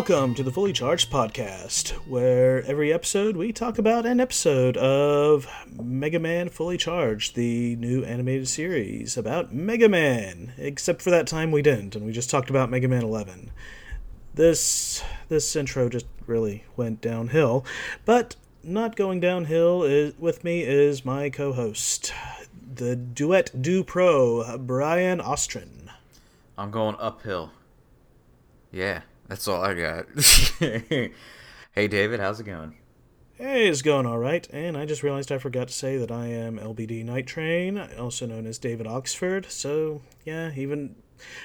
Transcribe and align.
Welcome 0.00 0.34
to 0.36 0.42
the 0.42 0.50
Fully 0.50 0.72
Charged 0.72 1.10
Podcast, 1.10 1.90
where 2.08 2.64
every 2.64 2.90
episode 2.90 3.36
we 3.36 3.52
talk 3.52 3.76
about 3.76 4.06
an 4.06 4.18
episode 4.18 4.78
of 4.78 5.46
Mega 5.70 6.18
Man 6.18 6.48
Fully 6.48 6.78
Charged, 6.78 7.34
the 7.34 7.76
new 7.76 8.02
animated 8.04 8.48
series 8.48 9.18
about 9.18 9.52
Mega 9.52 9.90
Man. 9.90 10.54
Except 10.56 11.02
for 11.02 11.10
that 11.10 11.26
time 11.26 11.52
we 11.52 11.60
didn't, 11.60 11.94
and 11.94 12.06
we 12.06 12.12
just 12.12 12.30
talked 12.30 12.48
about 12.48 12.70
Mega 12.70 12.88
Man 12.88 13.02
11. 13.02 13.50
This 14.32 15.04
this 15.28 15.54
intro 15.54 15.90
just 15.90 16.06
really 16.26 16.64
went 16.76 17.02
downhill, 17.02 17.62
but 18.06 18.36
not 18.64 18.96
going 18.96 19.20
downhill 19.20 19.82
is, 19.82 20.14
with 20.18 20.44
me 20.44 20.62
is 20.62 21.04
my 21.04 21.28
co-host, 21.28 22.10
the 22.74 22.96
Duet 22.96 23.50
Du 23.60 23.84
Pro, 23.84 24.56
Brian 24.56 25.18
Ostrin. 25.20 25.90
I'm 26.56 26.70
going 26.70 26.96
uphill. 26.98 27.52
Yeah, 28.72 29.02
that's 29.30 29.46
all 29.46 29.62
I 29.62 29.74
got. 29.74 30.06
hey, 30.58 31.88
David, 31.88 32.18
how's 32.18 32.40
it 32.40 32.44
going? 32.44 32.74
Hey, 33.34 33.68
it's 33.68 33.80
going 33.80 34.04
all 34.04 34.18
right. 34.18 34.46
And 34.52 34.76
I 34.76 34.86
just 34.86 35.04
realized 35.04 35.30
I 35.30 35.38
forgot 35.38 35.68
to 35.68 35.72
say 35.72 35.96
that 35.98 36.10
I 36.10 36.26
am 36.26 36.58
LBD 36.58 37.04
Nytetrayn, 37.06 37.96
also 37.96 38.26
known 38.26 38.44
as 38.44 38.58
David 38.58 38.88
Oxford. 38.88 39.46
So, 39.48 40.02
yeah, 40.24 40.50
even 40.56 40.96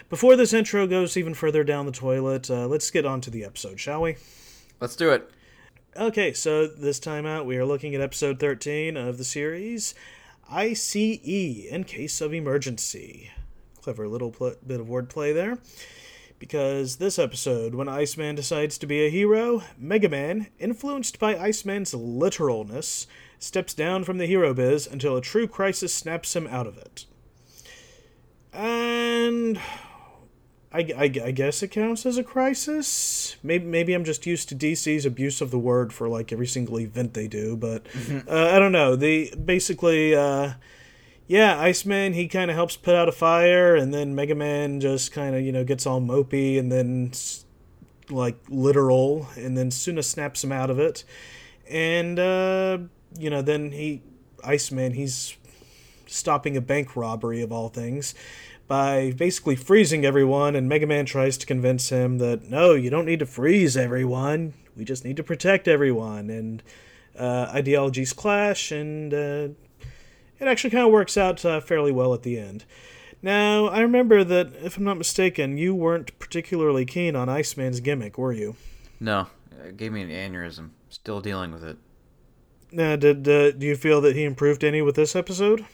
before 0.09 0.35
this 0.35 0.51
intro 0.51 0.87
goes 0.87 1.15
even 1.15 1.35
further 1.35 1.63
down 1.63 1.85
the 1.85 1.91
toilet, 1.91 2.49
uh, 2.49 2.65
let's 2.65 2.89
get 2.89 3.05
on 3.05 3.21
to 3.21 3.29
the 3.29 3.45
episode, 3.45 3.79
shall 3.79 4.01
we? 4.01 4.15
Let's 4.79 4.95
do 4.95 5.11
it. 5.11 5.29
Okay, 5.95 6.33
so 6.33 6.65
this 6.65 6.99
time 6.99 7.27
out, 7.27 7.45
we 7.45 7.55
are 7.55 7.65
looking 7.65 7.93
at 7.93 8.01
episode 8.01 8.39
13 8.39 8.97
of 8.97 9.19
the 9.19 9.23
series 9.23 9.93
ICE 10.49 10.95
in 10.95 11.83
case 11.83 12.19
of 12.19 12.33
emergency. 12.33 13.29
Clever 13.83 14.07
little 14.07 14.31
pl- 14.31 14.55
bit 14.65 14.79
of 14.79 14.87
wordplay 14.87 15.35
there. 15.35 15.59
Because 16.45 16.97
this 16.97 17.17
episode, 17.17 17.73
when 17.73 17.89
Iceman 17.89 18.35
decides 18.35 18.77
to 18.77 18.85
be 18.85 19.03
a 19.03 19.09
hero, 19.09 19.63
Mega 19.79 20.07
Man, 20.07 20.45
influenced 20.59 21.17
by 21.17 21.35
Iceman's 21.35 21.91
literalness, 21.95 23.07
steps 23.39 23.73
down 23.73 24.03
from 24.03 24.19
the 24.19 24.27
hero 24.27 24.53
biz 24.53 24.85
until 24.85 25.17
a 25.17 25.21
true 25.21 25.47
crisis 25.47 25.91
snaps 25.91 26.35
him 26.35 26.45
out 26.45 26.67
of 26.67 26.77
it. 26.77 27.05
And 28.53 29.57
I, 30.71 30.81
I, 30.95 31.03
I, 31.05 31.31
guess 31.31 31.63
it 31.63 31.69
counts 31.69 32.05
as 32.05 32.19
a 32.19 32.23
crisis. 32.23 33.37
Maybe 33.41 33.65
maybe 33.65 33.95
I'm 33.95 34.05
just 34.05 34.27
used 34.27 34.47
to 34.49 34.55
DC's 34.55 35.03
abuse 35.03 35.41
of 35.41 35.49
the 35.49 35.57
word 35.57 35.91
for 35.91 36.07
like 36.07 36.31
every 36.31 36.45
single 36.45 36.79
event 36.79 37.15
they 37.15 37.27
do, 37.27 37.57
but 37.57 37.87
uh, 38.27 38.51
I 38.53 38.59
don't 38.59 38.71
know. 38.71 38.95
The 38.95 39.33
basically, 39.33 40.13
uh, 40.13 40.53
yeah, 41.27 41.59
Iceman 41.59 42.13
he 42.13 42.27
kind 42.27 42.51
of 42.51 42.55
helps 42.55 42.75
put 42.77 42.95
out 42.95 43.09
a 43.09 43.11
fire, 43.11 43.75
and 43.75 43.93
then 43.93 44.15
Mega 44.15 44.35
Man 44.35 44.79
just 44.79 45.11
kind 45.11 45.35
of 45.35 45.41
you 45.41 45.51
know 45.51 45.63
gets 45.63 45.85
all 45.85 46.01
mopey, 46.01 46.59
and 46.59 46.71
then 46.71 47.11
like 48.09 48.37
literal, 48.49 49.27
and 49.35 49.57
then 49.57 49.71
Suna 49.71 50.03
snaps 50.03 50.43
him 50.43 50.51
out 50.51 50.69
of 50.69 50.79
it, 50.79 51.03
and 51.69 52.19
uh, 52.19 52.77
you 53.17 53.29
know 53.29 53.41
then 53.41 53.71
he 53.71 54.01
Iceman 54.43 54.93
he's 54.93 55.35
stopping 56.07 56.55
a 56.55 56.61
bank 56.61 56.95
robbery 56.95 57.41
of 57.41 57.51
all 57.51 57.69
things 57.69 58.13
by 58.67 59.13
basically 59.17 59.55
freezing 59.55 60.05
everyone, 60.05 60.55
and 60.55 60.67
Mega 60.67 60.87
Man 60.87 61.05
tries 61.05 61.37
to 61.37 61.45
convince 61.45 61.89
him 61.89 62.17
that 62.19 62.49
no, 62.49 62.73
you 62.73 62.89
don't 62.89 63.05
need 63.05 63.19
to 63.19 63.25
freeze 63.25 63.77
everyone. 63.77 64.53
We 64.75 64.85
just 64.85 65.05
need 65.05 65.17
to 65.17 65.23
protect 65.23 65.67
everyone. 65.67 66.29
And 66.29 66.63
uh, 67.17 67.49
ideologies 67.53 68.13
clash, 68.13 68.71
and 68.71 69.13
uh, 69.13 69.47
it 70.39 70.47
actually 70.47 70.69
kind 70.69 70.85
of 70.85 70.91
works 70.91 71.17
out 71.17 71.43
uh, 71.45 71.59
fairly 71.59 71.91
well 71.91 72.13
at 72.13 72.23
the 72.23 72.37
end. 72.37 72.65
Now, 73.21 73.67
I 73.67 73.79
remember 73.79 74.23
that, 74.23 74.53
if 74.61 74.77
I'm 74.77 74.83
not 74.83 74.97
mistaken, 74.97 75.57
you 75.57 75.73
weren't 75.73 76.17
particularly 76.19 76.85
keen 76.85 77.15
on 77.15 77.27
Iceman's 77.27 77.79
gimmick, 77.79 78.17
were 78.17 78.33
you? 78.33 78.55
No, 78.99 79.27
it 79.63 79.77
gave 79.77 79.91
me 79.91 80.01
an 80.01 80.09
aneurysm. 80.09 80.71
Still 80.89 81.21
dealing 81.21 81.51
with 81.51 81.63
it. 81.63 81.77
Now, 82.71 82.95
did 82.95 83.27
uh, 83.27 83.51
do 83.51 83.65
you 83.65 83.75
feel 83.75 84.01
that 84.01 84.15
he 84.15 84.23
improved 84.23 84.63
any 84.63 84.81
with 84.81 84.95
this 84.95 85.15
episode? 85.15 85.65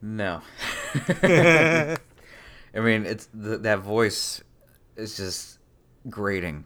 No. 0.00 0.42
I 1.22 1.96
mean, 2.74 3.04
it's 3.04 3.28
the, 3.34 3.58
that 3.58 3.80
voice 3.80 4.42
is 4.96 5.16
just 5.16 5.58
grating. 6.08 6.64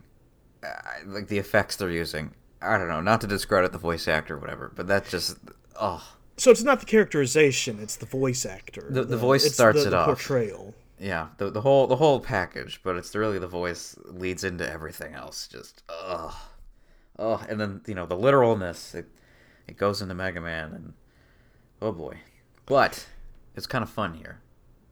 Uh, 0.62 0.68
like 1.06 1.28
the 1.28 1.38
effects 1.38 1.76
they're 1.76 1.90
using. 1.90 2.34
I 2.62 2.78
don't 2.78 2.88
know, 2.88 3.00
not 3.00 3.20
to 3.22 3.26
discredit 3.26 3.72
the 3.72 3.78
voice 3.78 4.08
actor 4.08 4.34
or 4.34 4.38
whatever, 4.38 4.72
but 4.74 4.86
that's 4.86 5.10
just 5.10 5.38
oh. 5.80 6.06
So 6.36 6.50
it's 6.50 6.62
not 6.62 6.80
the 6.80 6.86
characterization; 6.86 7.78
it's 7.80 7.96
the 7.96 8.06
voice 8.06 8.44
actor. 8.44 8.86
The, 8.90 9.02
the, 9.02 9.04
the 9.04 9.16
voice 9.16 9.52
starts 9.52 9.82
the, 9.82 9.88
it 9.88 9.90
the 9.90 9.98
off. 9.98 10.06
Portrayal. 10.06 10.74
Yeah, 10.98 11.28
the 11.38 11.50
the 11.50 11.60
whole 11.60 11.86
the 11.86 11.96
whole 11.96 12.20
package, 12.20 12.80
but 12.82 12.96
it's 12.96 13.14
really 13.14 13.38
the 13.38 13.46
voice 13.48 13.96
leads 14.04 14.44
into 14.44 14.68
everything 14.68 15.14
else. 15.14 15.48
Just 15.48 15.82
ugh, 15.88 16.34
oh, 17.18 17.44
and 17.48 17.60
then 17.60 17.80
you 17.86 17.94
know 17.94 18.06
the 18.06 18.16
literalness. 18.16 18.94
It 18.94 19.06
it 19.66 19.76
goes 19.76 20.00
into 20.02 20.14
Mega 20.14 20.40
Man, 20.40 20.72
and 20.72 20.92
oh 21.82 21.92
boy, 21.92 22.18
but 22.66 23.06
it's 23.56 23.66
kind 23.66 23.82
of 23.82 23.90
fun 23.90 24.14
here. 24.14 24.40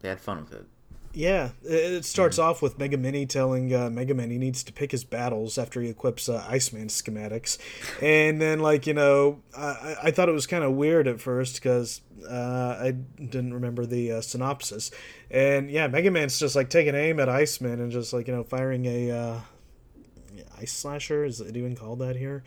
They 0.00 0.08
had 0.08 0.20
fun 0.20 0.40
with 0.40 0.52
it. 0.52 0.66
Yeah, 1.14 1.50
it 1.62 2.06
starts 2.06 2.38
mm-hmm. 2.38 2.48
off 2.48 2.62
with 2.62 2.78
Mega 2.78 2.96
Mini 2.96 3.26
telling 3.26 3.74
uh, 3.74 3.90
Mega 3.90 4.14
Man 4.14 4.30
he 4.30 4.38
needs 4.38 4.64
to 4.64 4.72
pick 4.72 4.92
his 4.92 5.04
battles 5.04 5.58
after 5.58 5.82
he 5.82 5.88
equips 5.88 6.26
uh, 6.28 6.42
Iceman 6.48 6.88
schematics, 6.88 7.58
and 8.00 8.40
then 8.40 8.60
like 8.60 8.86
you 8.86 8.94
know, 8.94 9.40
I, 9.56 9.96
I 10.04 10.10
thought 10.10 10.30
it 10.30 10.32
was 10.32 10.46
kind 10.46 10.64
of 10.64 10.72
weird 10.72 11.06
at 11.06 11.20
first 11.20 11.56
because 11.56 12.00
uh, 12.26 12.78
I 12.80 12.92
didn't 12.92 13.52
remember 13.52 13.84
the 13.84 14.12
uh, 14.12 14.20
synopsis, 14.22 14.90
and 15.30 15.70
yeah, 15.70 15.86
Mega 15.86 16.10
Man's 16.10 16.38
just 16.38 16.56
like 16.56 16.70
taking 16.70 16.94
aim 16.94 17.20
at 17.20 17.28
Iceman 17.28 17.80
and 17.80 17.92
just 17.92 18.14
like 18.14 18.26
you 18.26 18.34
know 18.34 18.44
firing 18.44 18.86
a 18.86 19.10
uh, 19.10 19.40
ice 20.58 20.72
slasher 20.72 21.24
is 21.24 21.40
it 21.40 21.56
even 21.56 21.76
called 21.76 21.98
that 22.00 22.16
here? 22.16 22.42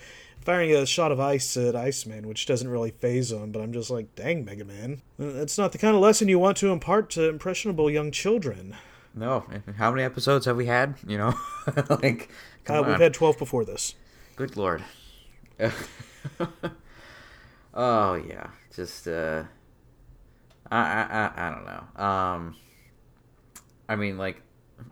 firing 0.45 0.71
a 0.73 0.85
shot 0.85 1.11
of 1.11 1.19
ice 1.19 1.57
at 1.57 1.75
Iceman, 1.75 2.27
which 2.27 2.45
doesn't 2.45 2.69
really 2.69 2.91
phase 2.91 3.31
him, 3.31 3.51
but 3.51 3.61
I'm 3.61 3.73
just 3.73 3.89
like, 3.89 4.13
dang, 4.15 4.45
Mega 4.45 4.63
Man. 4.63 5.01
That's 5.17 5.57
not 5.57 5.71
the 5.71 5.79
kind 5.79 5.95
of 5.95 6.01
lesson 6.01 6.27
you 6.27 6.37
want 6.39 6.57
to 6.57 6.67
impart 6.67 7.09
to 7.11 7.27
impressionable 7.27 7.89
young 7.89 8.11
children. 8.11 8.75
No. 9.15 9.45
How 9.77 9.91
many 9.91 10.03
episodes 10.03 10.45
have 10.45 10.55
we 10.55 10.67
had? 10.67 10.95
You 11.05 11.17
know? 11.17 11.33
like, 11.89 12.29
uh, 12.67 12.83
we've 12.85 12.99
had 12.99 13.13
12 13.13 13.37
before 13.39 13.65
this. 13.65 13.95
Good 14.35 14.55
lord. 14.55 14.83
oh, 17.73 18.13
yeah. 18.15 18.47
Just, 18.73 19.07
uh. 19.07 19.45
I, 20.71 20.77
I, 20.77 21.01
I, 21.03 21.47
I 21.47 21.51
don't 21.51 21.65
know. 21.65 22.03
Um. 22.03 22.55
I 23.87 23.95
mean, 23.95 24.17
like, 24.17 24.41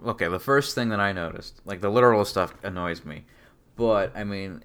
okay, 0.05 0.27
the 0.27 0.39
first 0.39 0.75
thing 0.75 0.89
that 0.89 0.99
I 0.99 1.11
noticed, 1.11 1.61
like, 1.65 1.81
the 1.81 1.89
literal 1.89 2.25
stuff 2.25 2.53
annoys 2.63 3.03
me. 3.05 3.25
But, 3.75 4.15
I 4.15 4.23
mean, 4.23 4.63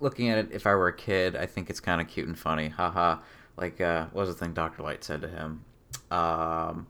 looking 0.00 0.28
at 0.28 0.38
it, 0.38 0.48
if 0.52 0.66
I 0.66 0.74
were 0.74 0.88
a 0.88 0.96
kid, 0.96 1.36
I 1.36 1.46
think 1.46 1.70
it's 1.70 1.80
kind 1.80 2.00
of 2.00 2.08
cute 2.08 2.28
and 2.28 2.38
funny. 2.38 2.68
Haha. 2.68 3.18
Like, 3.56 3.80
uh, 3.80 4.06
what 4.12 4.26
was 4.26 4.28
the 4.28 4.44
thing 4.44 4.52
Dr. 4.52 4.82
Light 4.82 5.04
said 5.04 5.22
to 5.22 5.28
him? 5.28 5.64
Um, 6.10 6.86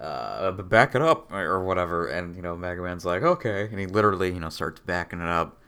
uh, 0.00 0.52
back 0.52 0.94
it 0.94 1.02
up 1.02 1.32
or 1.32 1.64
whatever. 1.64 2.06
And, 2.06 2.36
you 2.36 2.42
know, 2.42 2.56
Mega 2.56 2.82
Man's 2.82 3.04
like, 3.04 3.22
okay. 3.22 3.68
And 3.70 3.78
he 3.78 3.86
literally, 3.86 4.32
you 4.32 4.40
know, 4.40 4.48
starts 4.48 4.80
backing 4.80 5.20
it 5.20 5.28
up. 5.28 5.60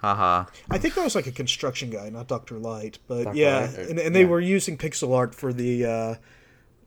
Haha. 0.00 0.44
I 0.70 0.78
think 0.78 0.94
that 0.94 1.04
was 1.04 1.14
like 1.14 1.26
a 1.26 1.32
construction 1.32 1.88
guy, 1.90 2.10
not 2.10 2.28
Dr. 2.28 2.58
Light. 2.58 2.98
But 3.06 3.24
Dr. 3.24 3.36
yeah, 3.36 3.60
Light, 3.60 3.78
and, 3.90 3.98
and 3.98 4.14
they 4.14 4.22
yeah. 4.22 4.28
were 4.28 4.40
using 4.40 4.76
pixel 4.76 5.16
art 5.16 5.34
for 5.34 5.52
the, 5.52 5.84
uh, 5.86 6.14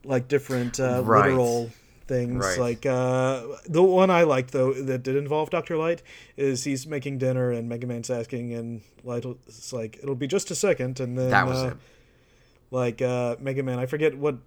like, 0.04 0.28
different 0.28 0.78
uh, 0.78 1.02
right. 1.04 1.26
literal 1.26 1.70
things. 2.08 2.44
Right. 2.44 2.58
Like 2.58 2.86
uh, 2.86 3.42
the 3.68 3.82
one 3.82 4.10
I 4.10 4.22
liked 4.22 4.52
though 4.52 4.72
that 4.72 5.02
did 5.02 5.14
involve 5.14 5.50
Doctor 5.50 5.76
Light 5.76 6.02
is 6.36 6.64
he's 6.64 6.86
making 6.86 7.18
dinner 7.18 7.52
and 7.52 7.68
Mega 7.68 7.86
Man's 7.86 8.10
asking 8.10 8.52
and 8.54 8.82
Light 9.04 9.24
it's 9.46 9.72
like 9.72 9.98
it'll 10.02 10.14
be 10.14 10.26
just 10.26 10.50
a 10.50 10.54
second 10.54 10.98
and 10.98 11.16
then 11.16 11.30
that 11.30 11.46
was 11.46 11.62
uh, 11.62 11.66
it. 11.68 11.76
Like 12.70 13.02
uh, 13.02 13.36
Mega 13.38 13.62
Man, 13.62 13.78
I 13.78 13.86
forget 13.86 14.16
what 14.16 14.38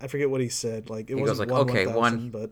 I 0.00 0.06
forget 0.06 0.30
what 0.30 0.40
he 0.40 0.48
said. 0.48 0.88
Like 0.88 1.10
it 1.10 1.16
was 1.16 1.38
like 1.38 1.50
one, 1.50 1.60
okay 1.68 1.86
1, 1.86 1.94
one 1.94 2.30
but 2.30 2.50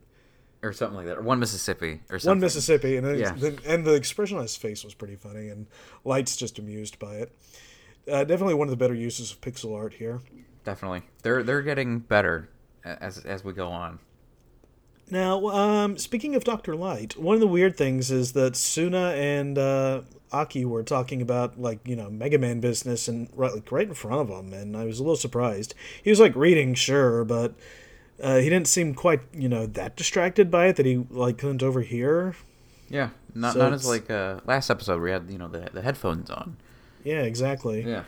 or 0.62 0.72
something 0.72 0.96
like 0.96 1.06
that. 1.06 1.18
Or 1.18 1.22
one 1.22 1.38
Mississippi 1.38 2.00
or 2.10 2.18
something. 2.18 2.30
One 2.30 2.40
Mississippi 2.40 2.96
and 2.96 3.06
then, 3.06 3.18
yeah. 3.18 3.32
the, 3.32 3.58
and 3.66 3.84
the 3.84 3.94
expression 3.94 4.36
on 4.36 4.42
his 4.42 4.56
face 4.56 4.84
was 4.84 4.94
pretty 4.94 5.16
funny 5.16 5.48
and 5.48 5.66
Light's 6.04 6.36
just 6.36 6.58
amused 6.58 6.98
by 6.98 7.14
it. 7.16 7.32
Uh, 8.10 8.24
definitely 8.24 8.54
one 8.54 8.68
of 8.68 8.70
the 8.70 8.76
better 8.76 8.94
uses 8.94 9.32
of 9.32 9.40
pixel 9.40 9.74
art 9.74 9.94
here. 9.94 10.20
Definitely, 10.64 11.02
they're 11.22 11.42
they're 11.42 11.62
getting 11.62 11.98
better 11.98 12.48
as 12.84 13.18
as 13.18 13.44
we 13.44 13.52
go 13.52 13.68
on. 13.68 13.98
Now, 15.10 15.48
um, 15.48 15.98
speaking 15.98 16.34
of 16.34 16.44
Doctor 16.44 16.74
Light, 16.74 17.16
one 17.16 17.34
of 17.34 17.40
the 17.40 17.46
weird 17.46 17.76
things 17.76 18.10
is 18.10 18.32
that 18.32 18.56
Suna 18.56 19.10
and 19.10 19.58
uh, 19.58 20.02
Aki 20.32 20.64
were 20.64 20.82
talking 20.82 21.20
about 21.22 21.60
like 21.60 21.86
you 21.86 21.94
know 21.94 22.10
Mega 22.10 22.38
Man 22.38 22.60
business 22.60 23.06
and 23.06 23.28
right 23.34 23.52
like 23.52 23.70
right 23.70 23.86
in 23.86 23.94
front 23.94 24.28
of 24.28 24.28
him, 24.28 24.52
and 24.52 24.76
I 24.76 24.84
was 24.84 24.98
a 24.98 25.02
little 25.02 25.16
surprised. 25.16 25.74
He 26.02 26.10
was 26.10 26.20
like 26.20 26.34
reading, 26.34 26.74
sure, 26.74 27.24
but 27.24 27.54
uh, 28.22 28.38
he 28.38 28.48
didn't 28.48 28.68
seem 28.68 28.94
quite 28.94 29.20
you 29.32 29.48
know 29.48 29.66
that 29.66 29.96
distracted 29.96 30.50
by 30.50 30.66
it 30.68 30.76
that 30.76 30.86
he 30.86 31.04
like 31.10 31.38
couldn't 31.38 31.62
overhear. 31.62 32.34
Yeah, 32.88 33.10
not 33.34 33.54
so 33.54 33.60
not 33.60 33.72
as 33.72 33.86
like 33.86 34.10
uh, 34.10 34.40
last 34.46 34.70
episode 34.70 34.94
where 34.94 35.02
we 35.02 35.10
had 35.10 35.30
you 35.30 35.38
know 35.38 35.48
the 35.48 35.68
the 35.72 35.82
headphones 35.82 36.30
on. 36.30 36.56
Yeah, 37.04 37.22
exactly. 37.22 37.82
Yeah. 37.82 38.04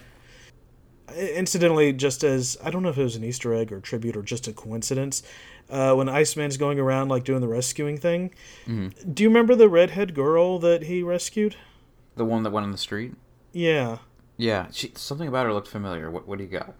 Incidentally, 1.14 1.92
just 1.92 2.24
as 2.24 2.56
I 2.64 2.70
don't 2.70 2.82
know 2.82 2.88
if 2.88 2.98
it 2.98 3.02
was 3.04 3.16
an 3.16 3.24
Easter 3.24 3.54
egg 3.54 3.72
or 3.72 3.80
tribute 3.80 4.16
or 4.16 4.22
just 4.22 4.48
a 4.48 4.52
coincidence, 4.52 5.22
uh, 5.70 5.94
when 5.94 6.08
Iceman's 6.08 6.56
going 6.56 6.78
around 6.78 7.08
like 7.08 7.24
doing 7.24 7.40
the 7.40 7.48
rescuing 7.48 7.98
thing, 7.98 8.30
Mm-hmm. 8.66 9.12
do 9.12 9.22
you 9.22 9.28
remember 9.28 9.54
the 9.54 9.68
redhead 9.68 10.14
girl 10.14 10.58
that 10.60 10.84
he 10.84 11.02
rescued? 11.02 11.56
The 12.16 12.24
one 12.24 12.42
that 12.44 12.50
went 12.50 12.64
on 12.64 12.72
the 12.72 12.78
street. 12.78 13.14
Yeah, 13.52 13.98
Yeah, 14.36 14.66
she, 14.72 14.92
something 14.96 15.28
about 15.28 15.46
her 15.46 15.52
looked 15.52 15.68
familiar. 15.68 16.10
What, 16.10 16.26
what 16.26 16.38
do 16.38 16.44
you 16.44 16.50
got? 16.50 16.74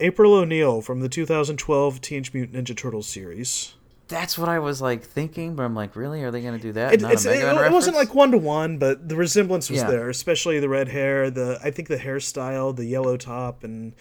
April 0.00 0.34
O'Neil 0.34 0.80
from 0.82 1.00
the 1.00 1.08
2012 1.08 2.00
Teenage 2.00 2.32
Mutant 2.34 2.66
Ninja 2.66 2.76
Turtles 2.76 3.08
series. 3.08 3.74
That's 4.08 4.36
what 4.36 4.48
I 4.48 4.58
was 4.58 4.82
like 4.82 5.02
thinking, 5.02 5.56
but 5.56 5.62
I'm 5.62 5.74
like, 5.74 5.96
really? 5.96 6.22
Are 6.22 6.30
they 6.30 6.42
going 6.42 6.56
to 6.56 6.60
do 6.60 6.72
that? 6.72 6.92
It, 6.92 7.02
it, 7.02 7.24
it 7.26 7.72
wasn't 7.72 7.96
like 7.96 8.14
one 8.14 8.30
to 8.32 8.38
one, 8.38 8.76
but 8.78 9.08
the 9.08 9.16
resemblance 9.16 9.70
was 9.70 9.80
Yeah. 9.80 9.90
there, 9.90 10.08
especially 10.10 10.60
the 10.60 10.68
red 10.68 10.88
hair, 10.88 11.30
the 11.30 11.58
I 11.62 11.70
think 11.70 11.88
the 11.88 11.96
hairstyle, 11.96 12.74
the 12.76 12.84
yellow 12.84 13.16
top, 13.16 13.64
and 13.64 13.94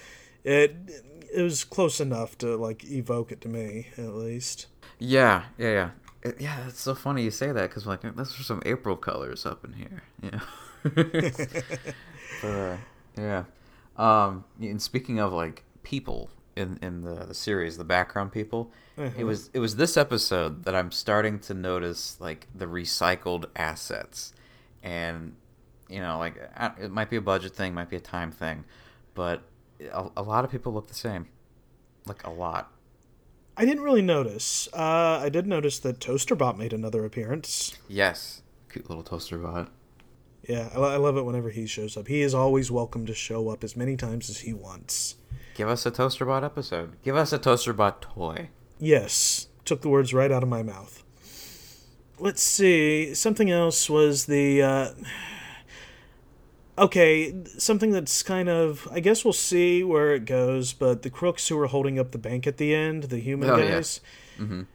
it 0.44 0.76
it 1.34 1.42
was 1.42 1.64
close 1.64 2.02
enough 2.02 2.38
to 2.40 2.58
like 2.58 2.84
evoke 2.84 3.32
it 3.32 3.40
to 3.42 3.48
me 3.48 3.88
at 3.98 4.14
least. 4.14 4.68
Yeah, 5.00 5.44
yeah, 5.58 5.72
yeah. 5.72 5.90
It- 6.24 6.42
yeah, 6.42 6.68
it's 6.68 6.82
so 6.82 6.94
funny 6.94 7.24
you 7.24 7.32
say 7.32 7.52
that 7.52 7.70
because 7.70 7.86
like 7.88 8.02
those 8.02 8.38
are 8.40 8.44
some 8.44 8.62
April 8.66 8.98
colors 8.98 9.46
up 9.46 9.64
in 9.64 9.74
here. 9.74 10.04
Yeah. 10.22 10.40
but, 12.42 12.48
uh, 12.48 12.78
yeah. 13.18 13.44
Um, 13.98 14.44
and 14.60 14.82
speaking 14.82 15.20
of 15.20 15.32
like 15.32 15.64
people 15.84 16.30
in 16.56 16.80
in 16.82 17.02
the, 17.02 17.26
the 17.26 17.34
series, 17.34 17.78
the 17.78 17.84
background 17.84 18.32
people, 18.32 18.72
it 19.18 19.24
was 19.24 19.50
it 19.54 19.60
was 19.60 19.76
this 19.76 19.98
episode 19.98 20.66
that 20.66 20.76
I'm 20.76 20.92
starting 20.92 21.40
to 21.40 21.54
notice 21.54 22.18
like 22.20 22.48
the 22.54 22.66
recycled 22.66 23.46
assets, 23.56 24.34
and 24.84 25.36
you 25.90 26.00
know 26.02 26.18
like 26.18 26.36
it 26.80 26.92
might 26.92 27.10
be 27.10 27.18
a 27.18 27.22
budget 27.22 27.56
thing, 27.56 27.74
might 27.74 27.90
be 27.90 27.98
a 27.98 28.02
time 28.02 28.32
thing, 28.32 28.66
but 29.14 29.44
a, 29.92 30.10
a 30.18 30.24
lot 30.24 30.44
of 30.44 30.52
people 30.52 30.74
look 30.74 30.88
the 30.88 30.94
same, 30.94 31.28
like 32.06 32.26
a 32.26 32.30
lot. 32.30 32.72
I 33.58 33.66
didn't 33.66 33.84
really 33.84 34.02
notice. 34.02 34.68
Uh, 34.74 35.20
I 35.22 35.30
did 35.30 35.46
notice 35.46 35.80
that 35.80 36.00
Toasterbot 36.00 36.58
made 36.58 36.74
another 36.74 37.06
appearance. 37.06 37.78
Yes, 37.88 38.42
cute 38.70 38.90
little 38.90 39.04
toaster 39.04 39.38
bot. 39.38 39.70
Yeah, 40.48 40.70
I, 40.76 40.80
I 40.80 40.98
love 40.98 41.18
it 41.18 41.24
whenever 41.24 41.50
he 41.50 41.68
shows 41.68 41.98
up. 41.98 42.08
He 42.08 42.22
is 42.22 42.34
always 42.34 42.72
welcome 42.72 43.06
to 43.06 43.14
show 43.14 43.50
up 43.50 43.64
as 43.64 43.76
many 43.76 43.96
times 43.96 44.30
as 44.30 44.40
he 44.40 44.54
wants. 44.54 45.16
Give 45.56 45.68
us 45.68 45.86
a 45.86 45.92
toaster 45.92 46.26
bot 46.26 46.44
episode. 46.44 46.94
Give 47.04 47.16
us 47.16 47.34
a 47.34 47.38
toaster 47.38 47.74
bot 47.74 48.02
toy. 48.02 48.50
Yes, 48.80 49.48
took 49.66 49.82
the 49.82 49.90
words 49.90 50.14
right 50.14 50.32
out 50.32 50.44
of 50.44 50.50
my 50.50 50.64
mouth. 50.64 51.04
Let's 52.20 52.42
see. 52.42 53.14
Something 53.14 53.50
else 53.52 53.90
was 53.90 54.26
the. 54.26 54.62
Uh, 54.62 54.90
okay, 56.78 57.34
something 57.58 57.92
that's 57.92 58.24
kind 58.24 58.50
of. 58.50 58.88
I 58.92 59.00
guess 59.00 59.24
we'll 59.26 59.34
see 59.34 59.84
where 59.84 60.14
it 60.16 60.26
goes, 60.26 60.74
but 60.74 61.02
the 61.02 61.10
crooks 61.10 61.48
who 61.48 61.58
were 61.58 61.68
holding 61.68 62.00
up 62.00 62.12
the 62.12 62.18
bank 62.18 62.48
at 62.48 62.58
the 62.58 62.74
end, 62.74 63.04
the 63.06 63.20
human 63.20 63.50
Oh, 63.50 63.58
yeah. 63.58 63.72
guys. 63.72 64.02
Mhm. 64.40 64.64
Uh, 64.64 64.66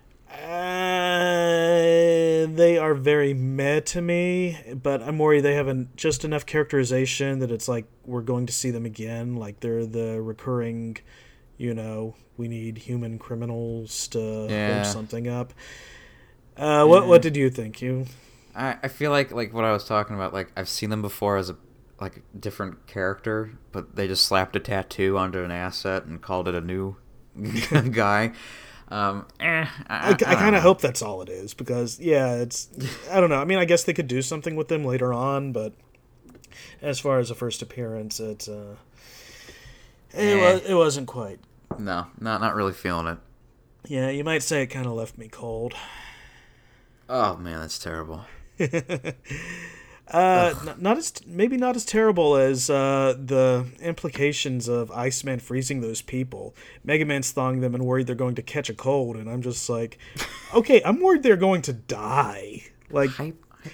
they 2.47 2.79
are 2.79 2.95
very 2.95 3.35
meh 3.35 3.81
to 3.81 4.01
me, 4.01 4.59
but 4.83 5.03
I'm 5.03 5.19
worried 5.19 5.41
they 5.43 5.55
haven't 5.55 5.97
just 5.97 6.25
enough 6.25 6.47
characterization 6.47 7.41
that 7.41 7.51
it's 7.51 7.69
like 7.69 7.87
we're 8.05 8.23
going 8.23 8.47
to 8.47 8.53
see 8.53 8.71
them 8.71 8.87
again. 8.87 9.37
Like 9.37 9.61
they're 9.61 9.87
the 9.87 10.21
recurring, 10.23 10.97
you 11.59 11.75
know, 11.75 12.15
we 12.37 12.49
need 12.49 12.79
human 12.79 13.19
criminals 13.19 14.09
to 14.09 14.47
Yeah. 14.49 14.75
hold 14.75 14.87
something 14.87 15.29
up. 15.29 15.53
Uh, 16.57 16.85
what 16.87 17.07
what 17.07 17.21
did 17.23 17.37
you 17.37 17.51
think? 17.51 17.83
You 17.83 18.07
I, 18.55 18.77
I 18.83 18.89
feel 18.89 19.11
like 19.11 19.31
like 19.33 19.53
what 19.53 19.65
I 19.65 19.73
was 19.73 19.85
talking 19.85 20.17
about. 20.17 20.33
Like 20.33 20.51
I've 20.57 20.69
seen 20.69 20.91
them 20.91 21.03
before 21.03 21.37
as 21.37 21.51
a 21.51 21.57
like 22.01 22.23
different 22.39 22.87
character, 22.87 23.59
but 23.73 23.97
they 23.97 24.07
just 24.09 24.25
slapped 24.25 24.57
a 24.57 24.61
tattoo 24.61 25.17
onto 25.19 25.43
an 25.43 25.51
asset 25.51 26.05
and 26.05 26.21
called 26.23 26.49
it 26.49 26.55
a 26.55 26.61
new 26.61 26.97
guy. 27.93 28.33
Um, 28.89 29.27
eh, 29.41 29.67
I, 29.89 30.11
I, 30.11 30.13
don't 30.13 30.39
kind 30.39 30.55
of 30.55 30.63
hope 30.63 30.81
that's 30.81 31.03
all 31.03 31.21
it 31.23 31.29
is 31.29 31.55
because 31.55 31.99
yeah, 31.99 32.35
it's 32.35 32.69
I 33.11 33.21
don't 33.21 33.31
know. 33.31 33.41
I 33.41 33.45
mean, 33.45 33.59
I 33.59 33.65
guess 33.65 33.83
they 33.85 33.93
could 33.93 34.07
do 34.07 34.23
something 34.23 34.55
with 34.55 34.69
them 34.69 34.85
later 34.85 35.13
on, 35.13 35.53
but 35.53 35.73
as 36.81 37.01
far 37.01 37.19
as 37.19 37.31
a 37.31 37.35
first 37.35 37.63
appearance, 37.63 38.21
it's 38.21 38.49
uh, 38.49 38.77
it 40.13 40.37
Eh. 40.37 40.53
was 40.53 40.63
it 40.63 40.75
wasn't 40.75 41.09
quite. 41.09 41.41
No, 41.79 42.07
not 42.21 42.41
not 42.41 42.55
really 42.55 42.73
feeling 42.73 43.09
it. 43.09 43.19
Yeah, 43.89 44.09
you 44.11 44.23
might 44.25 44.43
say 44.43 44.63
it 44.63 44.69
kind 44.69 44.87
of 44.87 44.93
left 44.93 45.19
me 45.19 45.29
cold. 45.29 45.75
Oh 47.09 47.37
man, 47.37 47.61
that's 47.61 47.79
terrible. 47.79 48.25
Uh, 50.09 50.55
n- 50.69 50.75
not 50.79 50.97
as 50.97 51.13
maybe 51.27 51.57
not 51.57 51.75
as 51.75 51.85
terrible 51.85 52.37
as 52.37 52.71
uh, 52.71 53.15
the 53.19 53.67
implications 53.81 54.69
of 54.69 54.91
Iceman 54.93 55.41
freezing 55.41 55.81
those 55.81 56.01
people. 56.01 56.55
Mega 56.85 57.05
Man's 57.05 57.33
thawing 57.33 57.61
them 57.61 57.75
and 57.75 57.85
worried 57.85 58.07
they're 58.07 58.15
going 58.15 58.37
to 58.37 58.43
catch 58.43 58.71
a 58.71 58.75
cold, 58.75 59.17
and 59.17 59.29
I'm 59.29 59.43
just 59.43 59.69
like, 59.69 59.99
okay, 60.55 60.81
I'm 60.85 61.01
worried 61.01 61.23
they're 61.25 61.37
going 61.37 61.63
to 61.63 61.73
die. 61.73 62.63
Like, 62.91 63.11
Hy- 63.11 63.33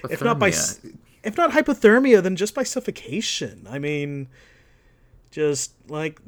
if 0.08 0.23
not 0.23 0.38
by 0.38 0.50
hypothermia. 0.50 0.96
if 1.23 1.37
not 1.37 1.50
hypothermia, 1.50 2.23
then 2.23 2.37
just 2.37 2.55
by 2.55 2.62
suffocation. 2.62 3.67
I 3.70 3.78
mean, 3.78 4.28
just 5.31 5.73
like 5.88 6.19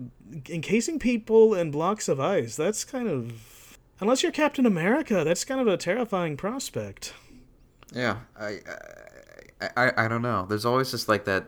encasing 0.51 0.99
people 0.99 1.55
in 1.55 1.71
blocks 1.71 2.09
of 2.09 2.21
ice. 2.21 2.57
That's 2.57 2.85
kind 2.85 3.09
of 3.09 3.79
unless 4.01 4.23
you're 4.23 4.33
Captain 4.33 4.67
America, 4.67 5.25
that's 5.25 5.45
kind 5.47 5.61
of 5.63 5.67
a 5.67 5.77
terrifying 5.79 6.37
prospect. 6.37 7.15
Yeah, 7.93 8.19
I, 8.39 8.47
I, 8.47 8.59
I, 9.77 10.05
I 10.05 10.09
don't 10.09 10.23
know. 10.23 10.47
There's 10.49 10.65
always 10.65 10.91
just 10.91 11.09
like 11.09 11.25
that. 11.27 11.47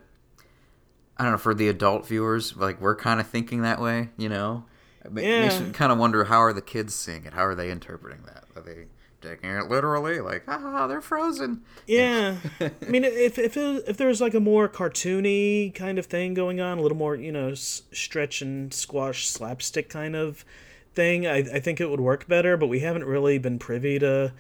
I 1.17 1.23
don't 1.23 1.33
know. 1.33 1.39
For 1.39 1.55
the 1.55 1.69
adult 1.69 2.07
viewers, 2.07 2.57
like 2.57 2.81
we're 2.81 2.97
kind 2.97 3.21
of 3.21 3.27
thinking 3.27 3.63
that 3.63 3.81
way, 3.81 4.11
you 4.17 4.29
know. 4.29 4.65
It 5.05 5.13
ma- 5.13 5.21
makes 5.21 5.59
Yeah. 5.59 5.67
you 5.67 5.73
kind 5.73 5.91
of 5.93 5.99
wonder 5.99 6.25
how 6.25 6.39
are 6.39 6.53
the 6.53 6.61
kids 6.63 6.95
seeing 6.95 7.25
it? 7.25 7.33
How 7.33 7.45
are 7.47 7.55
they 7.55 7.71
interpreting 7.71 8.23
that? 8.27 8.45
Are 8.55 8.61
they 8.63 8.87
taking 9.23 9.51
it 9.51 9.69
literally? 9.71 10.21
Like, 10.21 10.45
ah, 10.47 10.87
they're 10.87 11.01
frozen. 11.01 11.63
Yeah, 11.87 12.37
I 12.61 12.71
mean, 12.89 13.05
if 13.05 13.39
if 13.39 13.57
it, 13.57 13.85
if 13.89 13.97
there's 13.97 14.21
like 14.21 14.35
a 14.35 14.41
more 14.41 14.69
cartoony 14.69 15.75
kind 15.75 15.99
of 15.99 16.07
thing 16.07 16.35
going 16.35 16.61
on, 16.61 16.79
a 16.79 16.83
little 16.83 16.99
more 16.99 17.17
you 17.17 17.33
know 17.33 17.51
s- 17.51 17.83
stretch 17.93 18.43
and 18.43 18.75
squash 18.75 19.29
slapstick 19.29 19.89
kind 19.89 20.15
of 20.17 20.45
thing, 20.93 21.27
I 21.27 21.37
I 21.39 21.61
think 21.61 21.81
it 21.81 21.89
would 21.89 22.01
work 22.01 22.29
better. 22.29 22.57
But 22.59 22.67
we 22.67 22.81
haven't 22.81 23.05
really 23.05 23.39
been 23.39 23.59
privy 23.59 23.99
to 24.01 24.33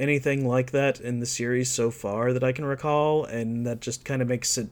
anything 0.00 0.46
like 0.46 0.72
that 0.72 1.00
in 1.00 1.20
the 1.20 1.26
series 1.26 1.70
so 1.70 1.90
far 1.90 2.32
that 2.32 2.42
I 2.42 2.52
can 2.52 2.64
recall, 2.64 3.24
and 3.24 3.66
that 3.66 3.80
just 3.80 4.04
kind 4.04 4.22
of 4.22 4.28
makes 4.28 4.58
it 4.58 4.68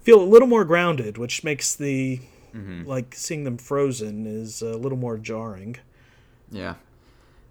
feel 0.00 0.20
a 0.20 0.24
little 0.24 0.48
more 0.48 0.64
grounded, 0.64 1.18
which 1.18 1.42
makes 1.42 1.74
the 1.74 2.20
mm-hmm. 2.54 2.84
like 2.84 3.14
seeing 3.14 3.44
them 3.44 3.58
frozen 3.58 4.26
is 4.26 4.62
a 4.62 4.76
little 4.76 4.98
more 4.98 5.16
jarring. 5.16 5.76
Yeah, 6.50 6.74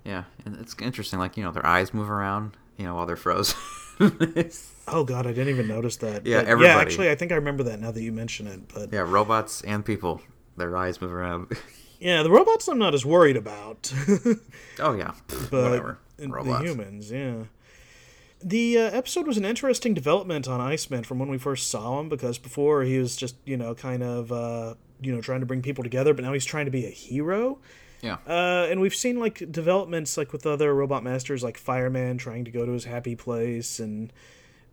yeah, 0.06 0.24
and 0.46 0.56
it's 0.56 0.76
interesting. 0.82 1.20
Like 1.20 1.36
you 1.36 1.44
know, 1.44 1.52
their 1.52 1.66
eyes 1.66 1.94
move 1.94 2.10
around, 2.10 2.56
you 2.78 2.86
know, 2.86 2.96
while 2.96 3.06
they're 3.06 3.16
frozen. 3.16 3.58
Oh 4.90 5.04
God, 5.04 5.28
I 5.28 5.34
didn't 5.34 5.50
even 5.50 5.68
notice 5.68 5.98
that. 5.98 6.26
Yeah, 6.26 6.44
But 6.44 6.62
yeah. 6.62 6.78
Actually, 6.78 7.10
I 7.10 7.16
think 7.16 7.34
I 7.34 7.36
remember 7.36 7.64
that 7.64 7.82
now 7.82 7.92
that 7.92 8.02
you 8.02 8.14
mention 8.14 8.48
it. 8.48 8.74
But 8.74 8.94
yeah, 8.94 9.02
robots 9.06 9.62
and 9.64 9.84
people, 9.84 10.22
their 10.56 10.78
eyes 10.78 11.02
move 11.02 11.14
around. 11.14 11.52
Yeah, 12.00 12.22
the 12.22 12.30
robots 12.30 12.68
I'm 12.68 12.78
not 12.78 12.94
as 12.94 13.04
worried 13.08 13.38
about, 13.38 13.92
oh 14.80 14.94
yeah, 14.94 15.14
but 15.50 15.64
whatever. 15.64 15.98
The 16.18 16.28
Robots. 16.28 16.64
humans, 16.64 17.12
yeah. 17.12 17.44
The 18.44 18.78
uh, 18.78 18.82
episode 18.92 19.26
was 19.26 19.38
an 19.38 19.46
interesting 19.46 19.94
development 19.96 20.48
on 20.48 20.62
Iceman 20.62 21.04
from 21.04 21.18
when 21.18 21.30
we 21.30 21.40
first 21.40 21.70
saw 21.72 22.00
him 22.00 22.08
because 22.08 22.38
before 22.38 22.84
he 22.84 23.00
was 23.00 23.16
just 23.16 23.36
you 23.46 23.58
know 23.58 23.74
kind 23.74 24.04
of 24.04 24.32
uh, 24.32 24.76
you 25.02 25.14
know 25.14 25.22
trying 25.22 25.40
to 25.40 25.46
bring 25.46 25.62
people 25.62 25.84
together, 25.84 26.14
but 26.14 26.24
now 26.24 26.34
he's 26.34 26.46
trying 26.46 26.66
to 26.66 26.72
be 26.72 26.86
a 26.86 26.90
hero. 26.90 27.58
Yeah. 28.02 28.18
Uh, 28.28 28.68
and 28.70 28.80
we've 28.80 28.94
seen 28.94 29.20
like 29.20 29.52
developments 29.52 30.18
like 30.18 30.32
with 30.32 30.46
other 30.46 30.74
robot 30.76 31.04
masters 31.04 31.44
like 31.44 31.58
Fireman 31.58 32.20
trying 32.20 32.46
to 32.46 32.52
go 32.52 32.64
to 32.64 32.74
his 32.74 32.86
happy 32.86 33.16
place 33.16 33.80
and 33.80 34.14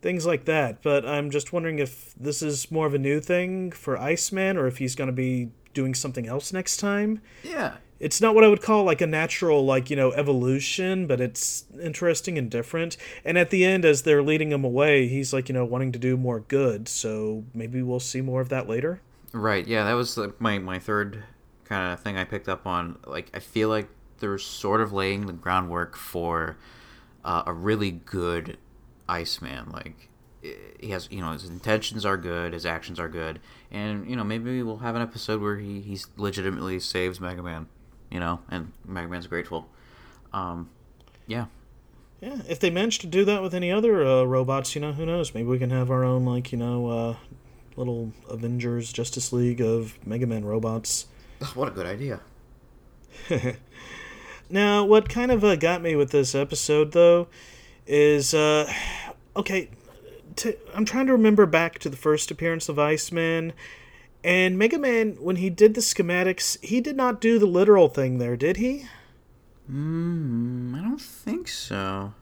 things 0.03 0.27
like 0.27 0.45
that. 0.45 0.83
But 0.83 1.07
I'm 1.07 1.31
just 1.31 1.51
wondering 1.51 1.79
if 1.79 2.13
this 2.15 2.43
is 2.43 2.69
more 2.69 2.85
of 2.85 2.93
a 2.93 2.99
new 2.99 3.19
thing 3.19 3.71
for 3.71 3.97
Iceman 3.97 4.57
or 4.57 4.67
if 4.67 4.77
he's 4.77 4.93
going 4.93 5.07
to 5.07 5.13
be 5.13 5.49
doing 5.73 5.95
something 5.95 6.27
else 6.27 6.53
next 6.53 6.77
time 6.77 7.19
Yeah. 7.43 7.77
It's 8.05 8.21
not 8.21 8.35
what 8.35 8.43
I 8.43 8.47
would 8.47 8.61
call 8.61 8.83
like 8.83 9.01
a 9.01 9.07
natural 9.07 9.65
like 9.65 9.89
you 9.89 9.95
know 9.95 10.11
evolution, 10.11 11.07
but 11.07 11.19
it's 11.19 11.65
interesting 11.81 12.37
and 12.37 12.51
different. 12.51 12.97
And 13.25 13.35
at 13.35 13.49
the 13.49 13.65
end, 13.65 13.83
as 13.83 14.03
they're 14.03 14.21
leading 14.21 14.51
him 14.51 14.63
away, 14.63 15.07
he's 15.07 15.33
like 15.33 15.49
you 15.49 15.53
know 15.53 15.65
wanting 15.65 15.91
to 15.93 15.97
do 15.97 16.15
more 16.15 16.41
good. 16.41 16.87
So 16.87 17.45
maybe 17.51 17.81
we'll 17.81 17.99
see 17.99 18.21
more 18.21 18.41
of 18.41 18.49
that 18.49 18.69
later. 18.69 19.01
Right. 19.33 19.67
Yeah, 19.67 19.83
that 19.85 19.93
was 19.93 20.17
like, 20.17 20.39
my 20.39 20.59
my 20.59 20.77
third 20.77 21.23
kind 21.63 21.91
of 21.91 21.99
thing 21.99 22.15
I 22.15 22.25
picked 22.25 22.47
up 22.47 22.67
on. 22.67 22.99
Like, 23.07 23.31
I 23.33 23.39
feel 23.39 23.69
like 23.69 23.89
they're 24.19 24.37
sort 24.37 24.81
of 24.81 24.93
laying 24.93 25.25
the 25.25 25.33
groundwork 25.33 25.97
for 25.97 26.57
uh, 27.23 27.41
a 27.47 27.53
really 27.53 27.89
good 27.89 28.57
Iceman. 29.09 29.71
Like, 29.71 30.09
he 30.79 30.91
has, 30.91 31.07
you 31.11 31.21
know, 31.21 31.31
his 31.31 31.49
intentions 31.49 32.05
are 32.05 32.17
good, 32.17 32.53
his 32.53 32.67
actions 32.67 32.99
are 32.99 33.09
good, 33.09 33.39
and 33.71 34.07
you 34.07 34.15
know, 34.15 34.23
maybe 34.23 34.61
we'll 34.61 34.77
have 34.77 34.95
an 34.95 35.01
episode 35.01 35.41
where 35.41 35.57
he 35.57 35.81
he's 35.81 36.05
legitimately 36.17 36.79
saves 36.79 37.19
Mega 37.19 37.41
Man. 37.41 37.65
You 38.11 38.19
know, 38.19 38.39
and 38.49 38.71
Mega 38.85 39.07
Man's 39.07 39.27
grateful. 39.27 39.67
Um, 40.33 40.69
yeah. 41.27 41.45
Yeah, 42.21 42.37
if 42.47 42.59
they 42.59 42.69
manage 42.69 42.99
to 42.99 43.07
do 43.07 43.25
that 43.25 43.41
with 43.41 43.53
any 43.53 43.71
other 43.71 44.05
uh, 44.05 44.23
robots, 44.23 44.73
you 44.73 44.81
know, 44.81 44.93
who 44.93 45.05
knows? 45.05 45.33
Maybe 45.33 45.47
we 45.47 45.59
can 45.59 45.69
have 45.69 45.91
our 45.91 46.03
own 46.03 46.25
like 46.25 46.51
you 46.51 46.57
know 46.57 46.87
uh, 46.87 47.15
little 47.75 48.11
Avengers 48.29 48.91
Justice 48.93 49.33
League 49.33 49.61
of 49.61 49.97
Mega 50.05 50.25
Man 50.25 50.45
robots. 50.45 51.07
What 51.53 51.67
a 51.67 51.71
good 51.71 51.85
idea. 51.85 52.21
Now, 54.49 54.83
what 54.83 55.09
kind 55.09 55.31
of 55.31 55.43
uh, 55.43 55.55
got 55.55 55.81
me 55.81 55.95
with 55.95 56.11
this 56.11 56.35
episode, 56.35 56.91
though, 56.91 57.27
is 57.87 58.33
uh, 58.33 58.71
okay. 59.35 59.69
I'm 60.73 60.83
trying 60.83 61.05
to 61.05 61.13
remember 61.13 61.45
back 61.45 61.79
to 61.79 61.89
the 61.89 61.95
first 61.95 62.29
appearance 62.29 62.67
of 62.67 62.77
Iceman, 62.77 63.53
and 64.25 64.57
Mega 64.57 64.79
Man. 64.79 65.17
When 65.19 65.37
he 65.37 65.49
did 65.49 65.75
the 65.75 65.81
schematics, 65.81 66.61
he 66.63 66.81
did 66.81 66.97
not 66.97 67.21
do 67.21 67.39
the 67.39 67.45
literal 67.45 67.87
thing 67.87 68.17
there, 68.17 68.35
did 68.35 68.57
he? 68.57 68.87
Mm, 69.71 70.75
I 70.77 70.81
don't 70.81 71.01
think 71.01 71.47
so. 71.47 72.13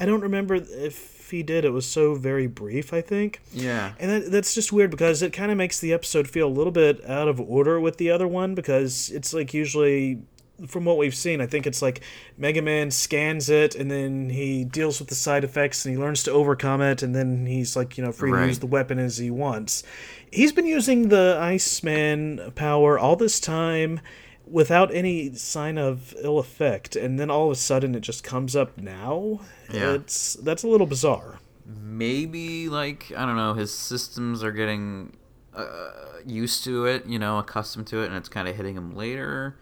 I 0.00 0.06
don't 0.06 0.22
remember 0.22 0.54
if 0.54 1.30
he 1.30 1.42
did. 1.42 1.64
It 1.64 1.70
was 1.70 1.86
so 1.86 2.14
very 2.14 2.46
brief, 2.46 2.92
I 2.92 3.00
think. 3.00 3.40
Yeah. 3.52 3.92
And 3.98 4.10
that, 4.10 4.30
that's 4.30 4.54
just 4.54 4.72
weird 4.72 4.90
because 4.90 5.22
it 5.22 5.32
kind 5.32 5.52
of 5.52 5.58
makes 5.58 5.78
the 5.78 5.92
episode 5.92 6.28
feel 6.28 6.48
a 6.48 6.50
little 6.50 6.72
bit 6.72 7.04
out 7.08 7.28
of 7.28 7.40
order 7.40 7.78
with 7.78 7.98
the 7.98 8.10
other 8.10 8.26
one 8.26 8.54
because 8.54 9.10
it's 9.10 9.32
like 9.32 9.54
usually 9.54 10.22
from 10.66 10.84
what 10.84 10.98
we've 10.98 11.14
seen, 11.14 11.40
I 11.40 11.46
think 11.46 11.66
it's 11.66 11.82
like 11.82 12.02
Mega 12.36 12.62
Man 12.62 12.90
scans 12.90 13.50
it 13.50 13.74
and 13.74 13.90
then 13.90 14.30
he 14.30 14.64
deals 14.64 15.00
with 15.00 15.08
the 15.08 15.14
side 15.14 15.44
effects 15.44 15.84
and 15.84 15.94
he 15.94 16.00
learns 16.00 16.22
to 16.24 16.32
overcome 16.32 16.80
it 16.80 17.02
and 17.02 17.14
then 17.14 17.46
he's 17.46 17.76
like, 17.76 17.98
you 17.98 18.04
know, 18.04 18.12
free 18.12 18.30
to 18.30 18.46
use 18.46 18.60
the 18.60 18.66
weapon 18.66 18.98
as 18.98 19.18
he 19.18 19.30
wants. 19.30 19.82
He's 20.30 20.52
been 20.52 20.66
using 20.66 21.08
the 21.08 21.38
Iceman 21.40 22.52
power 22.54 22.98
all 22.98 23.16
this 23.16 23.40
time 23.40 24.00
without 24.46 24.94
any 24.94 25.34
sign 25.34 25.78
of 25.78 26.14
ill 26.20 26.38
effect 26.38 26.96
and 26.96 27.18
then 27.18 27.30
all 27.30 27.46
of 27.46 27.52
a 27.52 27.56
sudden 27.56 27.94
it 27.94 28.00
just 28.00 28.22
comes 28.22 28.54
up 28.54 28.78
now. 28.78 29.40
Yeah. 29.72 29.94
It's 29.94 30.34
that's 30.34 30.62
a 30.62 30.68
little 30.68 30.86
bizarre. 30.86 31.40
Maybe 31.66 32.68
like 32.68 33.12
I 33.16 33.26
don't 33.26 33.36
know, 33.36 33.54
his 33.54 33.72
systems 33.72 34.44
are 34.44 34.52
getting 34.52 35.16
uh, 35.54 35.90
used 36.26 36.64
to 36.64 36.86
it, 36.86 37.06
you 37.06 37.18
know, 37.18 37.38
accustomed 37.38 37.86
to 37.88 38.02
it, 38.02 38.06
and 38.06 38.16
it's 38.16 38.28
kind 38.28 38.48
of 38.48 38.56
hitting 38.56 38.76
him 38.76 38.94
later. 38.94 39.56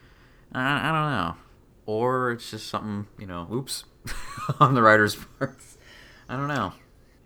I, 0.55 0.89
I 0.89 0.93
don't 0.93 1.11
know, 1.11 1.35
or 1.87 2.33
it's 2.33 2.51
just 2.51 2.69
something, 2.69 3.07
you 3.19 3.27
know, 3.27 3.49
oops, 3.53 3.85
on 4.61 4.75
the 4.75 4.83
writer's 4.83 5.17
part. 5.39 5.57
I 6.29 6.37
don't 6.37 6.49
know. 6.49 6.73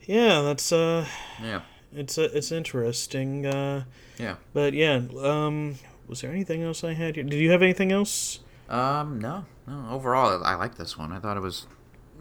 Yeah, 0.03 0.43
that's 0.43 0.71
uh 0.73 1.07
Yeah, 1.43 1.63
it's 1.93 2.17
uh, 2.19 2.29
it's 2.33 2.53
interesting 2.53 3.47
uh 3.47 3.85
yeah. 4.19 4.37
but 4.53 4.73
yeah, 4.73 5.01
um 5.21 5.77
was 6.07 6.21
there 6.21 6.31
anything 6.31 6.63
else 6.63 6.85
I 6.85 6.93
had 6.95 7.17
here? 7.17 7.25
Did 7.25 7.41
you 7.41 7.51
have 7.51 7.63
anything 7.63 7.91
else? 7.91 8.41
Um, 8.69 9.21
no, 9.21 9.45
no. 9.67 9.89
Overall, 9.91 10.43
I 10.45 10.55
like 10.55 10.77
this 10.77 10.97
one. 10.97 11.13
I 11.13 11.19
thought 11.19 11.37
it 11.37 11.41
was, 11.41 11.67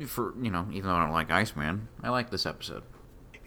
for 0.07 0.33
you 0.41 0.49
know, 0.51 0.67
even 0.71 0.89
though 0.89 0.95
I 0.95 1.03
don't 1.03 1.13
like 1.13 1.29
Iceman, 1.31 1.87
I 2.03 2.09
like 2.09 2.29
this 2.31 2.45
episode. 2.45 2.83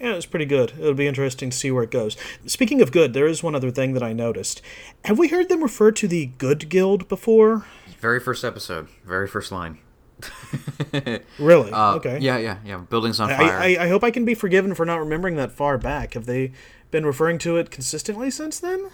Yeah, 0.01 0.15
it's 0.15 0.27
pretty 0.27 0.45
good. 0.45 0.73
It'll 0.79 0.95
be 0.95 1.09
interesting 1.09 1.51
to 1.51 1.57
see 1.57 1.71
where 1.71 1.83
it 1.83 1.91
goes. 1.91 2.17
Speaking 2.47 2.81
of 2.81 2.93
good, 2.93 3.15
there 3.15 3.27
is 3.27 3.43
one 3.43 3.55
other 3.55 3.71
thing 3.71 3.95
that 3.95 4.03
I 4.03 4.13
noticed. 4.13 4.63
Have 5.05 5.19
we 5.19 5.29
heard 5.29 5.49
them 5.49 5.63
refer 5.63 5.91
to 5.93 6.07
the 6.07 6.27
Good 6.39 6.69
Guild 6.69 7.09
before? 7.09 7.67
Very 7.99 8.21
first 8.21 8.45
episode, 8.45 8.89
very 9.05 9.27
first 9.27 9.51
line. 9.53 9.79
Really? 11.39 11.71
Uh, 11.71 11.95
okay. 11.97 12.19
Yeah, 12.21 12.39
yeah, 12.39 12.59
yeah. 12.65 12.79
Buildings 12.79 13.21
on 13.21 13.31
I, 13.31 13.37
fire. 13.37 13.59
I, 13.59 13.77
I 13.85 13.89
hope 13.89 14.03
I 14.03 14.11
can 14.11 14.25
be 14.25 14.35
forgiven 14.35 14.75
for 14.75 14.85
not 14.85 14.97
remembering 14.97 15.37
that 15.37 15.53
far 15.53 15.79
back. 15.79 16.15
Have 16.15 16.27
they 16.27 16.53
been 16.91 17.05
referring 17.07 17.39
to 17.39 17.57
it 17.57 17.71
consistently 17.71 18.31
since 18.31 18.59
then? 18.59 18.91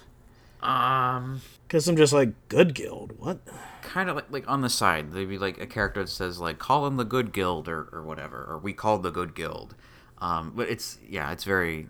um, 0.61 1.41
Because 1.67 1.87
I'm 1.87 1.95
just 1.95 2.13
like, 2.13 2.33
Good 2.49 2.73
Guild? 2.75 3.13
What? 3.17 3.39
kind 3.81 4.09
of 4.09 4.15
like 4.15 4.29
like 4.31 4.43
on 4.47 4.61
the 4.61 4.69
side, 4.69 5.11
they'd 5.13 5.29
be 5.29 5.37
like 5.37 5.59
a 5.61 5.65
character 5.67 6.01
that 6.01 6.09
says 6.09 6.39
like 6.39 6.57
call 6.59 6.85
in 6.87 6.97
the 6.97 7.05
good 7.05 7.31
guild 7.31 7.69
or 7.69 7.87
or 7.93 8.01
whatever, 8.03 8.43
or 8.49 8.57
we 8.57 8.73
called 8.73 9.03
the 9.03 9.11
good 9.11 9.33
guild. 9.35 9.75
Um, 10.19 10.53
but 10.55 10.69
it's 10.69 10.97
yeah, 11.07 11.31
it's 11.31 11.43
very 11.43 11.87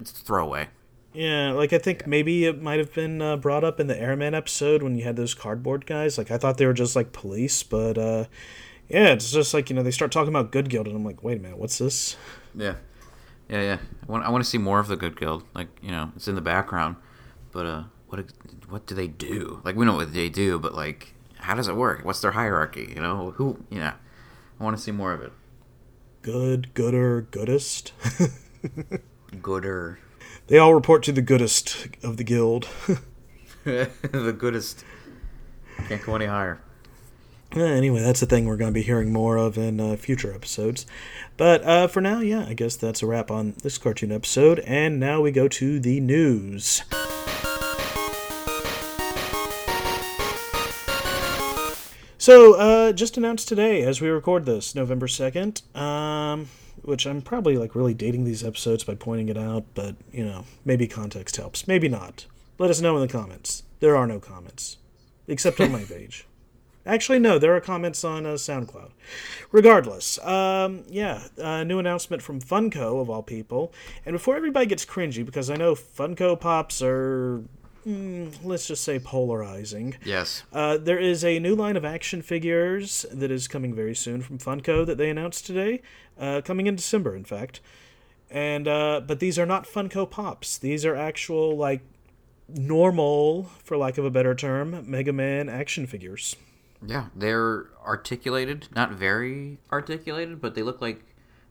it's 0.00 0.10
throwaway. 0.12 0.68
Yeah, 1.12 1.52
like 1.52 1.72
I 1.72 1.78
think 1.78 2.06
maybe 2.06 2.44
it 2.44 2.62
might 2.62 2.78
have 2.78 2.94
been 2.94 3.20
uh, 3.20 3.36
brought 3.36 3.64
up 3.64 3.80
in 3.80 3.88
the 3.88 4.00
Airman 4.00 4.32
episode 4.34 4.82
when 4.82 4.94
you 4.94 5.02
had 5.02 5.16
those 5.16 5.34
cardboard 5.34 5.84
guys. 5.84 6.16
Like 6.16 6.30
I 6.30 6.38
thought 6.38 6.56
they 6.58 6.66
were 6.66 6.72
just 6.72 6.94
like 6.94 7.12
police, 7.12 7.62
but 7.64 7.98
uh, 7.98 8.24
yeah, 8.88 9.08
it's 9.08 9.32
just 9.32 9.52
like 9.52 9.70
you 9.70 9.76
know 9.76 9.82
they 9.82 9.90
start 9.90 10.12
talking 10.12 10.28
about 10.28 10.52
Good 10.52 10.68
Guild, 10.68 10.86
and 10.86 10.94
I'm 10.94 11.04
like, 11.04 11.22
wait 11.24 11.38
a 11.38 11.40
minute, 11.40 11.58
what's 11.58 11.78
this? 11.78 12.16
Yeah, 12.54 12.74
yeah, 13.48 13.62
yeah. 13.62 13.78
I 14.08 14.12
want 14.12 14.24
I 14.24 14.30
want 14.30 14.44
to 14.44 14.48
see 14.48 14.58
more 14.58 14.78
of 14.78 14.86
the 14.86 14.96
good 14.96 15.18
guild. 15.18 15.42
Like 15.54 15.68
you 15.82 15.90
know, 15.90 16.12
it's 16.14 16.28
in 16.28 16.36
the 16.36 16.40
background, 16.40 16.96
but 17.50 17.66
uh, 17.66 17.82
what 18.08 18.24
what 18.68 18.86
do 18.86 18.94
they 18.94 19.08
do? 19.08 19.60
Like 19.64 19.74
we 19.74 19.84
know 19.84 19.96
what 19.96 20.14
they 20.14 20.28
do, 20.28 20.60
but 20.60 20.74
like 20.74 21.14
how 21.38 21.54
does 21.54 21.66
it 21.66 21.74
work? 21.74 22.04
What's 22.04 22.20
their 22.20 22.32
hierarchy? 22.32 22.92
You 22.94 23.02
know, 23.02 23.32
who? 23.32 23.58
Yeah, 23.70 23.94
I 24.58 24.64
want 24.64 24.76
to 24.76 24.82
see 24.82 24.92
more 24.92 25.12
of 25.12 25.22
it. 25.22 25.32
Good, 26.22 26.74
gooder, 26.74 27.22
goodest. 27.30 27.92
Gooder, 29.42 29.98
they 30.48 30.58
all 30.58 30.74
report 30.74 31.02
to 31.04 31.12
the 31.12 31.22
goodest 31.22 31.88
of 32.02 32.16
the 32.16 32.24
guild. 32.24 32.68
the 33.64 34.34
goodest. 34.36 34.84
Can't 35.88 36.02
go 36.02 36.16
any 36.16 36.26
higher. 36.26 36.60
Anyway, 37.52 38.00
that's 38.00 38.20
the 38.20 38.26
thing 38.26 38.44
we're 38.44 38.56
going 38.56 38.70
to 38.70 38.78
be 38.78 38.82
hearing 38.82 39.12
more 39.12 39.36
of 39.36 39.56
in 39.56 39.80
uh, 39.80 39.96
future 39.96 40.32
episodes. 40.32 40.86
But 41.36 41.64
uh, 41.64 41.88
for 41.88 42.00
now, 42.00 42.20
yeah, 42.20 42.44
I 42.46 42.54
guess 42.54 42.76
that's 42.76 43.02
a 43.02 43.06
wrap 43.06 43.30
on 43.30 43.54
this 43.62 43.78
cartoon 43.78 44.12
episode. 44.12 44.60
And 44.60 45.00
now 45.00 45.20
we 45.20 45.32
go 45.32 45.48
to 45.48 45.80
the 45.80 46.00
news. 46.00 46.82
So, 52.30 52.54
uh, 52.54 52.92
just 52.92 53.16
announced 53.16 53.48
today, 53.48 53.82
as 53.82 54.00
we 54.00 54.08
record 54.08 54.44
this, 54.44 54.72
November 54.76 55.08
2nd, 55.08 55.76
um, 55.76 56.46
which 56.80 57.04
I'm 57.04 57.22
probably 57.22 57.56
like 57.56 57.74
really 57.74 57.92
dating 57.92 58.22
these 58.22 58.44
episodes 58.44 58.84
by 58.84 58.94
pointing 58.94 59.28
it 59.28 59.36
out, 59.36 59.64
but 59.74 59.96
you 60.12 60.24
know, 60.24 60.44
maybe 60.64 60.86
context 60.86 61.38
helps, 61.38 61.66
maybe 61.66 61.88
not. 61.88 62.26
Let 62.56 62.70
us 62.70 62.80
know 62.80 62.94
in 62.94 63.02
the 63.04 63.12
comments. 63.12 63.64
There 63.80 63.96
are 63.96 64.06
no 64.06 64.20
comments, 64.20 64.76
except 65.26 65.60
on 65.60 65.72
my 65.72 65.82
page. 65.82 66.24
Actually, 66.86 67.18
no, 67.18 67.36
there 67.36 67.56
are 67.56 67.60
comments 67.60 68.04
on 68.04 68.24
uh, 68.24 68.34
SoundCloud. 68.34 68.92
Regardless, 69.50 70.16
um, 70.24 70.84
yeah, 70.88 71.24
a 71.36 71.64
new 71.64 71.80
announcement 71.80 72.22
from 72.22 72.40
Funko, 72.40 73.00
of 73.00 73.10
all 73.10 73.24
people. 73.24 73.72
And 74.06 74.12
before 74.12 74.36
everybody 74.36 74.66
gets 74.66 74.86
cringy, 74.86 75.26
because 75.26 75.50
I 75.50 75.56
know 75.56 75.74
Funko 75.74 76.38
Pops 76.38 76.80
are, 76.80 77.42
mm, 77.86 78.34
let's 78.44 78.66
just 78.66 78.84
say, 78.84 78.98
polarizing. 78.98 79.96
Yes. 80.04 80.42
Uh, 80.52 80.76
there 80.76 80.98
is 80.98 81.24
a 81.24 81.38
new 81.38 81.54
line 81.54 81.76
of 81.76 81.84
action 81.84 82.22
figures 82.22 83.06
that 83.12 83.30
is 83.30 83.48
coming 83.48 83.74
very 83.74 83.94
soon 83.94 84.22
from 84.22 84.38
Funko 84.38 84.84
that 84.86 84.98
they 84.98 85.10
announced 85.10 85.46
today, 85.46 85.82
uh, 86.18 86.40
coming 86.44 86.66
in 86.66 86.76
December, 86.76 87.14
in 87.16 87.24
fact. 87.24 87.60
And 88.30 88.68
uh, 88.68 89.00
but 89.06 89.18
these 89.18 89.38
are 89.38 89.46
not 89.46 89.66
Funko 89.66 90.08
Pops. 90.08 90.56
These 90.56 90.84
are 90.84 90.94
actual 90.94 91.56
like 91.56 91.82
normal, 92.48 93.44
for 93.64 93.76
lack 93.76 93.98
of 93.98 94.04
a 94.04 94.10
better 94.10 94.34
term, 94.34 94.84
Mega 94.88 95.12
Man 95.12 95.48
action 95.48 95.86
figures. 95.86 96.36
Yeah, 96.86 97.06
they're 97.14 97.66
articulated, 97.84 98.68
not 98.74 98.92
very 98.92 99.58
articulated, 99.72 100.40
but 100.40 100.54
they 100.54 100.62
look 100.62 100.80
like 100.80 101.04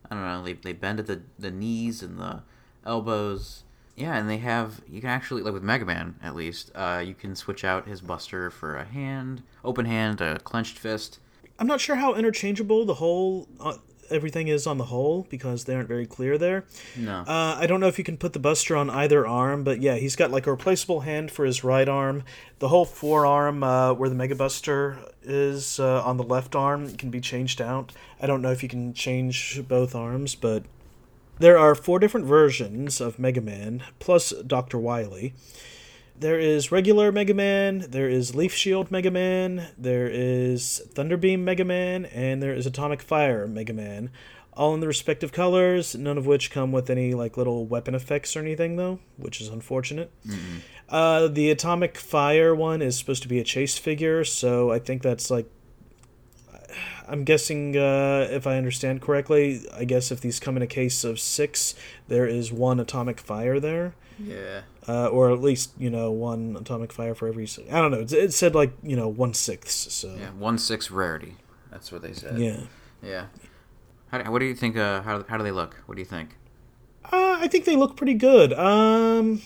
I 0.09 0.15
don't 0.15 0.23
know. 0.23 0.43
They, 0.43 0.53
they 0.53 0.73
bend 0.73 0.99
at 0.99 1.07
the 1.07 1.21
the 1.37 1.51
knees 1.51 2.01
and 2.01 2.19
the 2.19 2.43
elbows. 2.85 3.63
Yeah, 3.99 4.15
and 4.15 4.29
they 4.29 4.37
have 4.37 4.81
you 4.89 5.01
can 5.01 5.09
actually 5.09 5.41
like 5.41 5.53
with 5.53 5.63
Mega 5.63 5.85
Man 5.85 6.15
at 6.23 6.35
least, 6.35 6.71
uh, 6.73 7.03
you 7.05 7.13
can 7.13 7.35
switch 7.35 7.65
out 7.65 7.87
his 7.87 7.99
Buster 8.01 8.49
for 8.49 8.77
a 8.77 8.85
hand, 8.85 9.43
open 9.63 9.85
hand, 9.85 10.21
a 10.21 10.39
clenched 10.39 10.79
fist. 10.79 11.19
I'm 11.59 11.67
not 11.67 11.81
sure 11.81 11.97
how 11.97 12.15
interchangeable 12.15 12.85
the 12.85 12.95
whole 12.95 13.49
uh, 13.59 13.75
everything 14.09 14.47
is 14.47 14.65
on 14.65 14.77
the 14.77 14.85
whole 14.85 15.27
because 15.29 15.65
they 15.65 15.75
aren't 15.75 15.87
very 15.87 16.05
clear 16.05 16.37
there. 16.37 16.63
No. 16.95 17.19
Uh, 17.19 17.57
I 17.59 17.67
don't 17.67 17.79
know 17.79 17.87
if 17.87 17.97
you 17.97 18.03
can 18.03 18.17
put 18.17 18.33
the 18.33 18.39
Buster 18.39 18.75
on 18.75 18.89
either 18.89 19.27
arm, 19.27 19.63
but 19.63 19.81
yeah, 19.81 19.95
he's 19.95 20.15
got 20.15 20.31
like 20.31 20.47
a 20.47 20.51
replaceable 20.51 21.01
hand 21.01 21.31
for 21.31 21.45
his 21.45 21.63
right 21.63 21.87
arm. 21.87 22.23
The 22.59 22.69
whole 22.69 22.85
forearm 22.85 23.63
uh, 23.63 23.93
where 23.93 24.09
the 24.09 24.15
Mega 24.15 24.35
Buster 24.35 24.97
is 25.23 25.79
uh, 25.79 26.03
on 26.03 26.17
the 26.17 26.23
left 26.23 26.55
arm 26.55 26.95
can 26.95 27.09
be 27.09 27.21
changed 27.21 27.61
out. 27.61 27.91
I 28.21 28.27
don't 28.27 28.41
know 28.41 28.51
if 28.51 28.63
you 28.63 28.69
can 28.69 28.93
change 28.93 29.61
both 29.67 29.95
arms, 29.95 30.35
but 30.35 30.63
there 31.39 31.57
are 31.57 31.73
four 31.73 31.99
different 31.99 32.25
versions 32.27 33.01
of 33.01 33.17
Mega 33.17 33.41
Man 33.41 33.83
plus 33.99 34.31
Dr. 34.45 34.77
Wily. 34.77 35.33
There 36.17 36.37
is 36.39 36.69
regular 36.69 37.13
Mega 37.13 37.33
Man, 37.33 37.85
there 37.87 38.09
is 38.09 38.35
Leaf 38.35 38.53
Shield 38.53 38.91
Mega 38.91 39.09
Man, 39.09 39.67
there 39.77 40.07
is 40.07 40.81
Thunderbeam 40.93 41.39
Mega 41.45 41.63
Man, 41.63 42.05
and 42.05 42.43
there 42.43 42.53
is 42.53 42.65
Atomic 42.65 43.01
Fire 43.01 43.47
Mega 43.47 43.71
Man. 43.71 44.11
All 44.51 44.73
in 44.73 44.81
the 44.81 44.87
respective 44.87 45.31
colors, 45.31 45.95
none 45.95 46.17
of 46.17 46.25
which 46.25 46.51
come 46.51 46.73
with 46.73 46.89
any 46.89 47.13
like 47.13 47.37
little 47.37 47.65
weapon 47.65 47.95
effects 47.95 48.35
or 48.35 48.41
anything 48.41 48.75
though, 48.75 48.99
which 49.15 49.39
is 49.39 49.47
unfortunate. 49.47 50.11
Uh, 50.89 51.29
the 51.29 51.49
Atomic 51.51 51.97
Fire 51.97 52.53
one 52.53 52.81
is 52.81 52.97
supposed 52.97 53.21
to 53.21 53.29
be 53.29 53.39
a 53.39 53.43
chase 53.45 53.77
figure, 53.77 54.25
so 54.25 54.71
I 54.71 54.79
think 54.79 55.01
that's 55.01 55.31
like 55.31 55.49
I'm 57.09 57.23
guessing, 57.23 57.75
uh, 57.75 58.27
if 58.29 58.45
I 58.45 58.57
understand 58.57 59.01
correctly, 59.01 59.61
I 59.73 59.83
guess 59.85 60.11
if 60.11 60.21
these 60.21 60.39
come 60.39 60.55
in 60.57 60.63
a 60.63 60.67
case 60.67 61.03
of 61.03 61.19
six, 61.19 61.75
there 62.07 62.25
is 62.27 62.51
one 62.51 62.79
atomic 62.79 63.19
fire 63.19 63.59
there, 63.59 63.95
yeah. 64.17 64.61
uh, 64.87 65.07
or 65.07 65.31
at 65.31 65.41
least 65.41 65.71
you 65.77 65.89
know 65.89 66.11
one 66.11 66.57
atomic 66.59 66.93
fire 66.93 67.15
for 67.15 67.27
every. 67.27 67.47
I 67.71 67.81
don't 67.81 67.91
know. 67.91 68.01
It, 68.01 68.13
it 68.13 68.33
said 68.33 68.55
like 68.55 68.73
you 68.83 68.95
know 68.95 69.07
one 69.07 69.33
sixth. 69.33 69.91
So 69.91 70.15
Yeah, 70.19 70.31
one 70.31 70.57
six 70.57 70.91
rarity. 70.91 71.35
That's 71.71 71.91
what 71.91 72.01
they 72.01 72.13
said. 72.13 72.37
yeah. 72.39 72.61
Yeah. 73.01 73.25
How, 74.11 74.31
what 74.31 74.39
do 74.39 74.45
you 74.45 74.55
think? 74.55 74.77
Uh, 74.77 75.01
how 75.01 75.23
how 75.27 75.37
do 75.37 75.43
they 75.43 75.51
look? 75.51 75.81
What 75.85 75.95
do 75.95 76.01
you 76.01 76.05
think? 76.05 76.35
Uh, 77.05 77.37
I 77.39 77.47
think 77.47 77.65
they 77.65 77.75
look 77.75 77.95
pretty 77.95 78.13
good. 78.13 78.53
Um, 78.53 79.41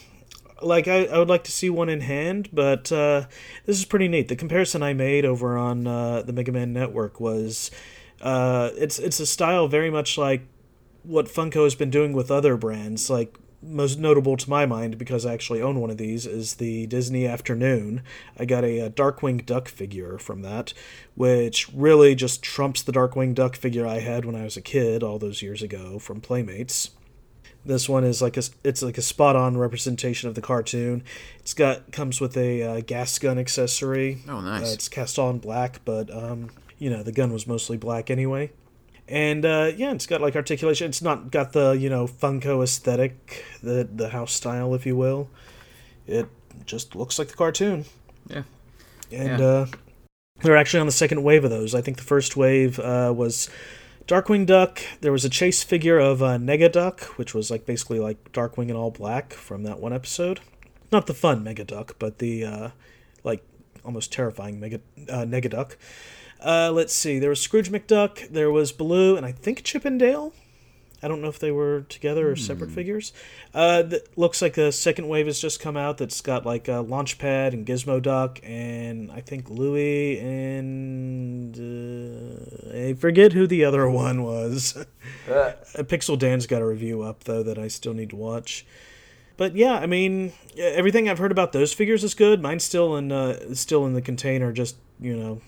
like 0.63 0.87
I, 0.87 1.05
I 1.05 1.19
would 1.19 1.29
like 1.29 1.43
to 1.45 1.51
see 1.51 1.69
one 1.69 1.89
in 1.89 2.01
hand, 2.01 2.49
but 2.53 2.91
uh, 2.91 3.25
this 3.65 3.77
is 3.77 3.85
pretty 3.85 4.07
neat. 4.07 4.27
The 4.27 4.35
comparison 4.35 4.83
I 4.83 4.93
made 4.93 5.25
over 5.25 5.57
on 5.57 5.87
uh, 5.87 6.21
the 6.21 6.33
Mega 6.33 6.51
Man 6.51 6.73
Network 6.73 7.19
was 7.19 7.71
uh, 8.21 8.71
it's 8.75 8.99
it's 8.99 9.19
a 9.19 9.25
style 9.25 9.67
very 9.67 9.89
much 9.89 10.17
like 10.17 10.47
what 11.03 11.27
Funko 11.27 11.63
has 11.65 11.75
been 11.75 11.89
doing 11.89 12.13
with 12.13 12.31
other 12.31 12.57
brands. 12.57 13.09
Like 13.09 13.37
most 13.65 13.97
notable 13.97 14.37
to 14.37 14.49
my 14.49 14.65
mind, 14.65 14.97
because 14.97 15.25
I 15.25 15.33
actually 15.33 15.61
own 15.61 15.79
one 15.79 15.89
of 15.89 15.97
these, 15.97 16.25
is 16.25 16.55
the 16.55 16.87
Disney 16.87 17.25
Afternoon. 17.25 18.01
I 18.37 18.45
got 18.45 18.63
a, 18.63 18.79
a 18.79 18.89
Darkwing 18.89 19.45
Duck 19.45 19.67
figure 19.67 20.17
from 20.17 20.41
that, 20.41 20.73
which 21.15 21.69
really 21.73 22.15
just 22.15 22.43
trumps 22.43 22.81
the 22.81 22.91
Darkwing 22.91 23.33
Duck 23.33 23.55
figure 23.55 23.87
I 23.87 23.99
had 23.99 24.25
when 24.25 24.35
I 24.35 24.43
was 24.43 24.57
a 24.57 24.61
kid 24.61 25.03
all 25.03 25.19
those 25.19 25.41
years 25.41 25.61
ago 25.61 25.99
from 25.99 26.21
Playmates. 26.21 26.91
This 27.65 27.87
one 27.87 28.03
is 28.03 28.21
like 28.21 28.35
a 28.37 28.43
it's 28.63 28.81
like 28.81 28.97
a 28.97 29.01
spot 29.01 29.35
on 29.35 29.55
representation 29.57 30.27
of 30.27 30.35
the 30.35 30.41
cartoon. 30.41 31.03
It's 31.39 31.53
got 31.53 31.91
comes 31.91 32.19
with 32.19 32.35
a 32.35 32.61
uh, 32.61 32.81
gas 32.81 33.17
gun 33.19 33.39
accessory. 33.39 34.19
Oh, 34.27 34.41
nice. 34.41 34.69
Uh, 34.69 34.73
it's 34.73 34.89
cast 34.89 35.17
on 35.17 35.39
black, 35.39 35.79
but 35.85 36.13
um, 36.13 36.49
you 36.77 36.89
know 36.89 37.03
the 37.03 37.11
gun 37.13 37.31
was 37.31 37.47
mostly 37.47 37.77
black 37.77 38.11
anyway. 38.11 38.51
And 39.07 39.45
uh, 39.45 39.71
yeah, 39.75 39.91
it's 39.93 40.05
got 40.05 40.21
like 40.21 40.35
articulation. 40.35 40.87
It's 40.89 41.01
not 41.01 41.31
got 41.31 41.53
the 41.53 41.71
you 41.71 41.89
know 41.89 42.05
Funko 42.07 42.63
aesthetic, 42.63 43.45
the 43.61 43.87
the 43.89 44.09
house 44.09 44.33
style, 44.33 44.73
if 44.75 44.85
you 44.85 44.95
will. 44.97 45.29
It 46.05 46.27
just 46.65 46.95
looks 46.95 47.17
like 47.17 47.29
the 47.29 47.35
cartoon. 47.35 47.85
Yeah. 48.27 48.43
And 49.11 49.39
Yeah. 49.39 49.45
uh, 49.45 49.65
they're 50.41 50.57
actually 50.57 50.81
on 50.81 50.85
the 50.85 50.91
second 50.91 51.23
wave 51.23 51.43
of 51.45 51.49
those. 51.49 51.73
I 51.75 51.81
think 51.81 51.95
the 51.97 52.03
first 52.03 52.35
wave 52.35 52.79
uh, 52.79 53.13
was 53.15 53.49
Darkwing 54.07 54.45
Duck. 54.45 54.81
There 55.01 55.11
was 55.11 55.23
a 55.23 55.29
chase 55.29 55.63
figure 55.63 55.97
of 55.97 56.21
uh, 56.21 56.37
Negaduck, 56.37 57.01
which 57.17 57.33
was 57.33 57.49
like 57.49 57.65
basically 57.65 57.99
like 57.99 58.31
Darkwing 58.33 58.69
in 58.69 58.75
all 58.75 58.91
black 58.91 59.33
from 59.33 59.63
that 59.63 59.79
one 59.79 59.93
episode. 59.93 60.41
Not 60.91 61.07
the 61.07 61.13
fun 61.13 61.43
Megaduck, 61.43 61.93
but 61.99 62.19
the 62.19 62.45
uh, 62.45 62.69
like 63.23 63.43
almost 63.85 64.11
terrifying 64.11 64.59
Mega 64.59 64.79
uh, 65.09 65.23
Negaduck. 65.25 65.75
Uh, 66.43 66.71
let's 66.71 66.93
see. 66.93 67.19
There 67.19 67.29
was 67.29 67.39
Scrooge 67.39 67.71
McDuck. 67.71 68.29
There 68.29 68.51
was 68.51 68.71
Baloo, 68.73 69.15
and 69.15 69.25
I 69.25 69.31
think 69.31 69.63
Chip 69.63 69.85
and 69.85 69.97
Dale. 69.97 70.33
I 71.03 71.07
don't 71.09 71.21
know 71.21 71.27
if 71.27 71.37
they 71.39 71.51
were 71.51 71.81
together 71.89 72.31
or 72.31 72.35
separate 72.37 72.71
figures. 72.71 73.11
Uh, 73.53 73.83
th- 73.83 74.03
looks 74.15 74.41
like 74.41 74.53
the 74.53 74.71
second 74.71 75.07
wave 75.09 75.25
has 75.25 75.39
just 75.39 75.59
come 75.59 75.75
out 75.75 75.97
that's 75.97 76.21
got 76.21 76.45
like 76.45 76.67
a 76.69 76.83
Launchpad 76.83 77.53
and 77.53 77.65
Gizmo 77.67 78.01
Duck 78.01 78.39
and 78.41 79.11
I 79.11 79.19
think 79.19 79.49
Louie 79.49 80.17
and 80.19 81.57
uh, 81.57 82.77
I 82.89 82.93
forget 82.93 83.33
who 83.33 83.45
the 83.45 83.65
other 83.65 83.89
one 83.89 84.23
was. 84.23 84.85
Uh, 85.29 85.53
Pixel 85.83 86.17
Dan's 86.17 86.47
got 86.47 86.61
a 86.61 86.65
review 86.65 87.01
up 87.01 87.25
though 87.25 87.43
that 87.43 87.57
I 87.57 87.67
still 87.67 87.93
need 87.93 88.09
to 88.11 88.15
watch. 88.15 88.65
But 89.37 89.55
yeah, 89.55 89.73
I 89.73 89.85
mean, 89.85 90.33
everything 90.57 91.09
I've 91.09 91.17
heard 91.17 91.31
about 91.31 91.51
those 91.51 91.73
figures 91.73 92.03
is 92.03 92.13
good. 92.13 92.41
Mine's 92.41 92.63
still 92.63 92.95
in 92.95 93.11
uh, 93.11 93.53
still 93.55 93.85
in 93.85 93.93
the 93.93 94.01
container, 94.01 94.51
just 94.51 94.75
you 94.99 95.15
know, 95.15 95.41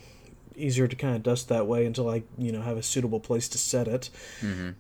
easier 0.58 0.88
to 0.88 0.96
kind 0.96 1.16
of 1.16 1.24
dust 1.24 1.50
that 1.50 1.68
way 1.68 1.86
until 1.86 2.10
I 2.10 2.24
you 2.38 2.52
know 2.52 2.62
have 2.62 2.78
a 2.78 2.84
suitable 2.84 3.20
place 3.20 3.48
to 3.50 3.58
set 3.58 3.88
it. 3.88 4.10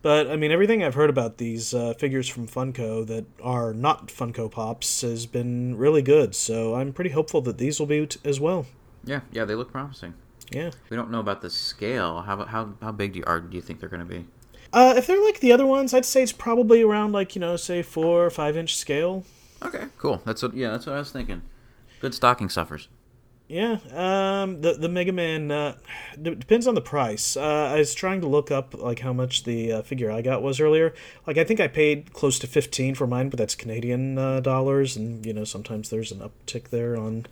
But 0.01 0.29
I 0.29 0.35
mean, 0.35 0.51
everything 0.51 0.83
I've 0.83 0.95
heard 0.95 1.09
about 1.09 1.37
these 1.37 1.73
uh, 1.73 1.93
figures 1.93 2.27
from 2.27 2.47
Funko 2.47 3.05
that 3.07 3.25
are 3.41 3.73
not 3.73 4.07
Funko 4.07 4.49
Pops 4.49 5.01
has 5.01 5.25
been 5.25 5.77
really 5.77 6.01
good. 6.01 6.35
So 6.35 6.75
I'm 6.75 6.93
pretty 6.93 7.11
hopeful 7.11 7.41
that 7.41 7.57
these 7.57 7.79
will 7.79 7.87
be 7.87 8.05
t- 8.07 8.19
as 8.23 8.39
well. 8.39 8.65
Yeah, 9.03 9.21
yeah, 9.31 9.45
they 9.45 9.55
look 9.55 9.71
promising. 9.71 10.13
Yeah. 10.51 10.71
We 10.89 10.97
don't 10.97 11.11
know 11.11 11.19
about 11.19 11.41
the 11.41 11.49
scale. 11.49 12.21
How 12.21 12.45
how 12.45 12.73
how 12.81 12.91
big 12.91 13.13
do 13.13 13.19
you 13.19 13.25
are 13.25 13.39
do 13.39 13.55
you 13.55 13.61
think 13.61 13.79
they're 13.79 13.89
going 13.89 14.05
to 14.07 14.13
be? 14.13 14.25
Uh, 14.73 14.93
if 14.97 15.07
they're 15.07 15.23
like 15.23 15.39
the 15.39 15.51
other 15.51 15.65
ones, 15.65 15.93
I'd 15.93 16.05
say 16.05 16.21
it's 16.21 16.31
probably 16.31 16.81
around 16.81 17.13
like 17.13 17.35
you 17.35 17.39
know, 17.39 17.55
say 17.55 17.81
four 17.81 18.25
or 18.25 18.29
five 18.29 18.57
inch 18.57 18.75
scale. 18.75 19.23
Okay, 19.63 19.85
cool. 19.97 20.21
That's 20.25 20.41
what 20.41 20.53
yeah, 20.53 20.71
that's 20.71 20.85
what 20.85 20.95
I 20.95 20.99
was 20.99 21.11
thinking. 21.11 21.41
Good 22.01 22.13
stocking 22.13 22.49
stuffers. 22.49 22.89
Yeah, 23.47 23.77
um, 23.93 24.61
the 24.61 24.73
the 24.73 24.89
Mega 24.89 25.11
Man 25.11 25.51
uh, 25.51 25.75
d- 26.19 26.33
depends 26.33 26.65
on 26.65 26.73
the 26.73 26.81
price. 26.81 27.37
Uh, 27.37 27.71
I 27.75 27.77
was 27.77 27.93
trying 27.93 28.21
to 28.21 28.27
look 28.27 28.49
up 28.49 28.73
like 28.73 28.99
how 28.99 29.13
much 29.13 29.43
the 29.43 29.71
uh, 29.71 29.81
figure 29.83 30.11
I 30.11 30.23
got 30.23 30.41
was 30.41 30.59
earlier. 30.59 30.95
Like 31.27 31.37
I 31.37 31.43
think 31.43 31.59
I 31.59 31.67
paid 31.67 32.11
close 32.11 32.39
to 32.39 32.47
fifteen 32.47 32.95
for 32.95 33.05
mine, 33.05 33.29
but 33.29 33.37
that's 33.37 33.53
Canadian 33.53 34.17
uh, 34.17 34.39
dollars, 34.39 34.97
and 34.97 35.23
you 35.23 35.31
know 35.31 35.43
sometimes 35.43 35.91
there's 35.91 36.11
an 36.11 36.21
uptick 36.21 36.69
there 36.69 36.97
on 36.97 37.27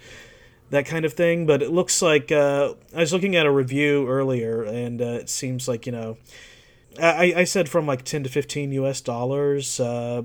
that 0.69 0.85
kind 0.85 1.03
of 1.03 1.13
thing. 1.13 1.47
But 1.47 1.63
it 1.63 1.71
looks 1.71 1.99
like 1.99 2.31
uh, 2.31 2.75
I 2.95 2.99
was 2.99 3.11
looking 3.11 3.35
at 3.35 3.47
a 3.47 3.51
review 3.51 4.07
earlier, 4.07 4.61
and 4.61 5.01
uh, 5.01 5.05
it 5.05 5.29
seems 5.29 5.67
like 5.67 5.87
you 5.87 5.91
know. 5.91 6.17
I, 7.01 7.33
I 7.37 7.43
said 7.45 7.69
from 7.69 7.87
like 7.87 8.03
10 8.03 8.21
to 8.21 8.29
15 8.29 8.71
US 8.73 9.01
dollars. 9.01 9.79
Uh, 9.79 10.21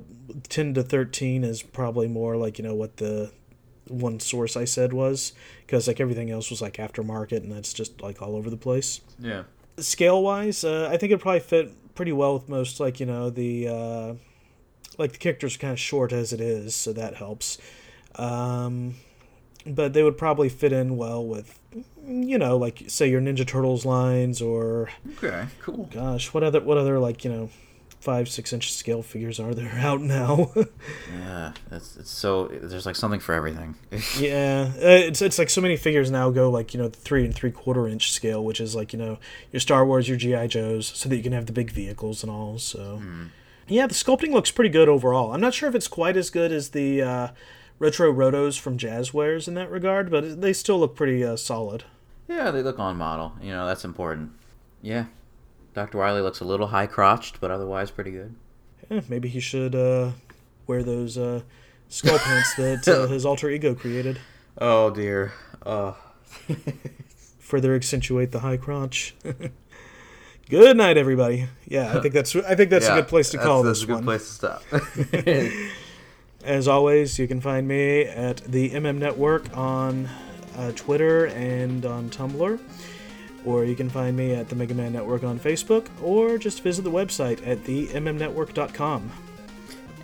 10 0.51 0.75
to 0.75 0.83
13 0.83 1.43
is 1.43 1.63
probably 1.63 2.09
more 2.09 2.37
like, 2.37 2.59
you 2.59 2.65
know, 2.65 2.75
what 2.75 2.99
the 2.99 3.33
one 3.89 4.21
source 4.21 4.57
I 4.57 4.65
said 4.65 4.93
was. 4.93 5.33
Because 5.67 5.87
like 5.89 6.01
everything 6.01 6.31
else 6.31 6.51
was 6.51 6.63
like 6.63 6.75
aftermarket 6.75 7.39
and 7.39 7.53
that's 7.53 7.73
just 7.73 8.01
like 8.01 8.23
all 8.23 8.37
over 8.37 8.51
the 8.51 8.57
place. 8.57 9.01
Yeah. 9.19 9.45
Scale 9.79 10.23
wise, 10.23 10.65
uh, 10.65 10.89
I 10.91 10.97
think 10.97 11.13
it'd 11.13 11.21
probably 11.21 11.41
fit 11.41 11.95
pretty 11.95 12.13
well 12.13 12.35
with 12.35 12.49
most, 12.49 12.81
like, 12.81 13.01
you 13.01 13.07
know, 13.07 13.31
the. 13.31 13.69
Uh, 13.69 14.15
like 14.99 15.13
the 15.13 15.19
character's 15.19 15.57
kind 15.57 15.73
of 15.73 15.79
short 15.79 16.13
as 16.13 16.33
it 16.33 16.41
is, 16.41 16.75
so 16.75 16.93
that 16.93 17.15
helps. 17.15 17.57
Um, 18.17 18.97
but 19.65 19.93
they 19.93 20.03
would 20.03 20.19
probably 20.19 20.49
fit 20.49 20.73
in 20.73 20.97
well 20.97 21.25
with, 21.25 21.57
you 22.05 22.37
know, 22.37 22.57
like 22.57 22.83
say 22.89 23.09
your 23.09 23.21
Ninja 23.21 23.47
Turtles 23.47 23.85
lines 23.85 24.43
or 24.43 24.89
Okay, 25.17 25.47
cool. 25.61 25.89
gosh, 25.93 26.35
what 26.35 26.43
other 26.43 26.61
what 26.61 26.79
other 26.79 26.99
like 26.99 27.25
you 27.25 27.31
know, 27.31 27.51
five 28.01 28.29
six 28.29 28.53
inch 28.53 28.73
scale 28.73 29.03
figures 29.03 29.41
are 29.41 29.55
there 29.55 29.73
out 29.79 30.01
now? 30.01 30.53
Yeah, 31.19 31.53
it's 31.71 31.97
it's 31.97 32.11
so 32.11 32.49
there's 32.49 32.87
like 32.87 32.97
something 32.97 33.21
for 33.21 33.35
everything. 33.35 33.75
yeah, 34.19 34.71
uh, 34.77 34.81
it's 34.81 35.23
it's 35.23 35.39
like 35.39 35.51
so 35.51 35.61
many 35.61 35.77
figures 35.77 36.11
now 36.11 36.31
go 36.31 36.51
like 36.51 36.75
you 36.75 36.81
know 36.81 36.89
the 36.89 36.99
three 36.99 37.25
and 37.25 37.35
three 37.35 37.51
quarter 37.51 37.87
inch 37.89 38.13
scale, 38.13 38.45
which 38.45 38.61
is 38.61 38.75
like 38.75 38.93
you 38.93 38.99
know 38.99 39.19
your 39.53 39.61
Star 39.61 39.85
Wars, 39.87 40.09
your 40.09 40.17
GI 40.17 40.49
Joes, 40.49 40.87
so 40.87 41.09
that 41.09 41.17
you 41.17 41.23
can 41.23 41.33
have 41.33 41.47
the 41.47 41.53
big 41.53 41.71
vehicles 41.71 42.23
and 42.23 42.31
all. 42.31 42.59
So 42.59 43.01
yeah, 43.67 43.87
the 43.87 43.95
sculpting 43.95 44.33
looks 44.33 44.51
pretty 44.51 44.71
good 44.71 44.89
overall. 44.89 45.33
I'm 45.33 45.41
not 45.41 45.55
sure 45.55 45.69
if 45.69 45.75
it's 45.75 45.89
quite 45.89 46.17
as 46.17 46.31
good 46.31 46.53
as 46.53 46.71
the 46.71 47.03
uh, 47.03 47.29
retro 47.79 48.13
rotos 48.13 48.59
from 48.59 48.79
Jazwares 48.79 49.47
in 49.49 49.55
that 49.55 49.71
regard, 49.71 50.11
but 50.11 50.41
they 50.41 50.53
still 50.53 50.79
look 50.79 50.97
pretty 50.97 51.25
uh, 51.25 51.37
solid. 51.37 51.85
yeah, 52.29 52.51
they 52.51 52.63
look 52.63 52.79
on 52.79 52.97
model. 52.97 53.35
You 53.41 53.51
know, 53.51 53.67
that's 53.67 53.85
important. 53.85 54.33
Yeah. 54.83 55.07
Dr. 55.75 55.99
Wily 55.99 56.21
looks 56.21 56.41
a 56.41 56.45
little 56.45 56.69
high 56.69 56.87
crotched, 56.87 57.41
but 57.41 57.51
otherwise 57.51 57.91
pretty 57.91 58.11
good. 58.11 58.35
Yeah, 58.91 59.01
maybe 59.09 59.29
he 59.29 59.41
should 59.41 59.75
uh, 59.75 60.13
wear 60.67 60.83
those 60.83 61.19
uh, 61.19 61.43
skull 61.89 62.19
pants 62.19 62.55
that 62.57 62.89
uh, 62.89 63.07
his 63.13 63.25
alter 63.25 63.51
ego 63.51 63.75
created. 63.75 64.19
Oh 64.59 64.91
dear. 64.91 65.33
Oh. 65.65 65.97
Further 67.39 67.75
accentuate 67.75 68.33
the 68.33 68.41
high 68.41 68.57
crotch. 68.57 69.15
good 70.51 70.77
night, 70.77 70.97
everybody. 70.97 71.49
Yeah, 71.67 71.97
I 71.97 72.01
think 72.01 72.15
that's 72.15 72.35
I 72.37 72.55
think 72.55 72.71
that's 72.71 72.89
a 72.89 72.95
good 72.95 73.09
place 73.09 73.31
to 73.31 73.39
call 73.39 73.63
that's, 73.63 73.81
this 73.81 73.87
that's 73.87 73.99
a 73.99 74.03
good 74.03 74.05
one. 74.05 74.05
place 74.05 74.29
to 74.29 74.35
stop. 74.35 75.65
As 76.45 76.69
always, 76.69 77.19
you 77.19 77.27
can 77.27 77.41
find 77.41 77.67
me 77.67 78.03
at 78.03 78.39
the 78.39 78.71
MM 78.71 78.99
Network 78.99 79.57
on 79.57 80.09
uh, 80.57 80.73
Twitter 80.73 81.27
and 81.27 81.85
on 81.85 82.11
Tumblr. 82.11 82.59
Or 83.49 83.65
you 83.65 83.75
can 83.75 83.89
find 83.89 84.15
me 84.15 84.35
at 84.35 84.51
the 84.51 84.55
Mega 84.55 84.75
Man 84.75 84.93
Network 84.93 85.25
on 85.25 85.41
Facebook, 85.41 85.87
or 86.03 86.37
just 86.37 86.63
visit 86.63 86.83
the 86.83 86.91
website 86.91 87.41
at 87.47 87.65
themmnetwork.com. 87.65 89.11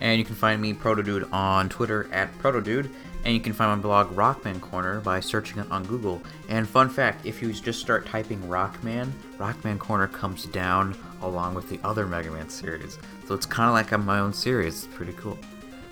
And 0.01 0.17
you 0.17 0.25
can 0.25 0.33
find 0.33 0.59
me, 0.59 0.73
Protodude, 0.73 1.31
on 1.31 1.69
Twitter 1.69 2.09
at 2.11 2.35
Protodude. 2.39 2.89
And 3.23 3.35
you 3.35 3.39
can 3.39 3.53
find 3.53 3.69
my 3.69 3.81
blog, 3.83 4.15
Rockman 4.15 4.59
Corner, 4.61 4.99
by 4.99 5.19
searching 5.19 5.59
it 5.59 5.69
on 5.69 5.83
Google. 5.83 6.23
And 6.49 6.67
fun 6.67 6.89
fact 6.89 7.27
if 7.27 7.39
you 7.39 7.53
just 7.53 7.79
start 7.79 8.07
typing 8.07 8.41
Rockman, 8.41 9.11
Rockman 9.37 9.77
Corner 9.77 10.07
comes 10.07 10.45
down 10.45 10.97
along 11.21 11.53
with 11.53 11.69
the 11.69 11.79
other 11.83 12.07
Mega 12.07 12.31
Man 12.31 12.49
series. 12.49 12.97
So 13.27 13.35
it's 13.35 13.45
kind 13.45 13.67
of 13.67 13.75
like 13.75 13.91
I'm 13.91 14.03
my 14.03 14.17
own 14.17 14.33
series. 14.33 14.85
It's 14.85 14.95
pretty 14.95 15.13
cool. 15.13 15.37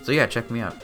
So 0.01 0.11
yeah, 0.11 0.25
check 0.25 0.49
me 0.49 0.59
out. 0.59 0.75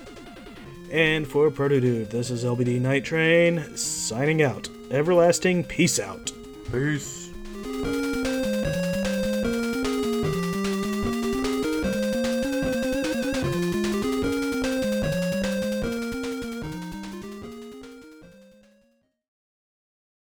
And 0.91 1.27
for 1.27 1.49
Protodude, 1.49 2.11
this 2.11 2.29
is 2.29 2.43
LBD 2.43 2.79
Nytetrayn 2.79 3.75
signing 3.75 4.43
out. 4.43 4.69
Everlasting 4.91 5.63
peace 5.63 5.99
out. 5.99 6.31
Peace. 6.71 7.18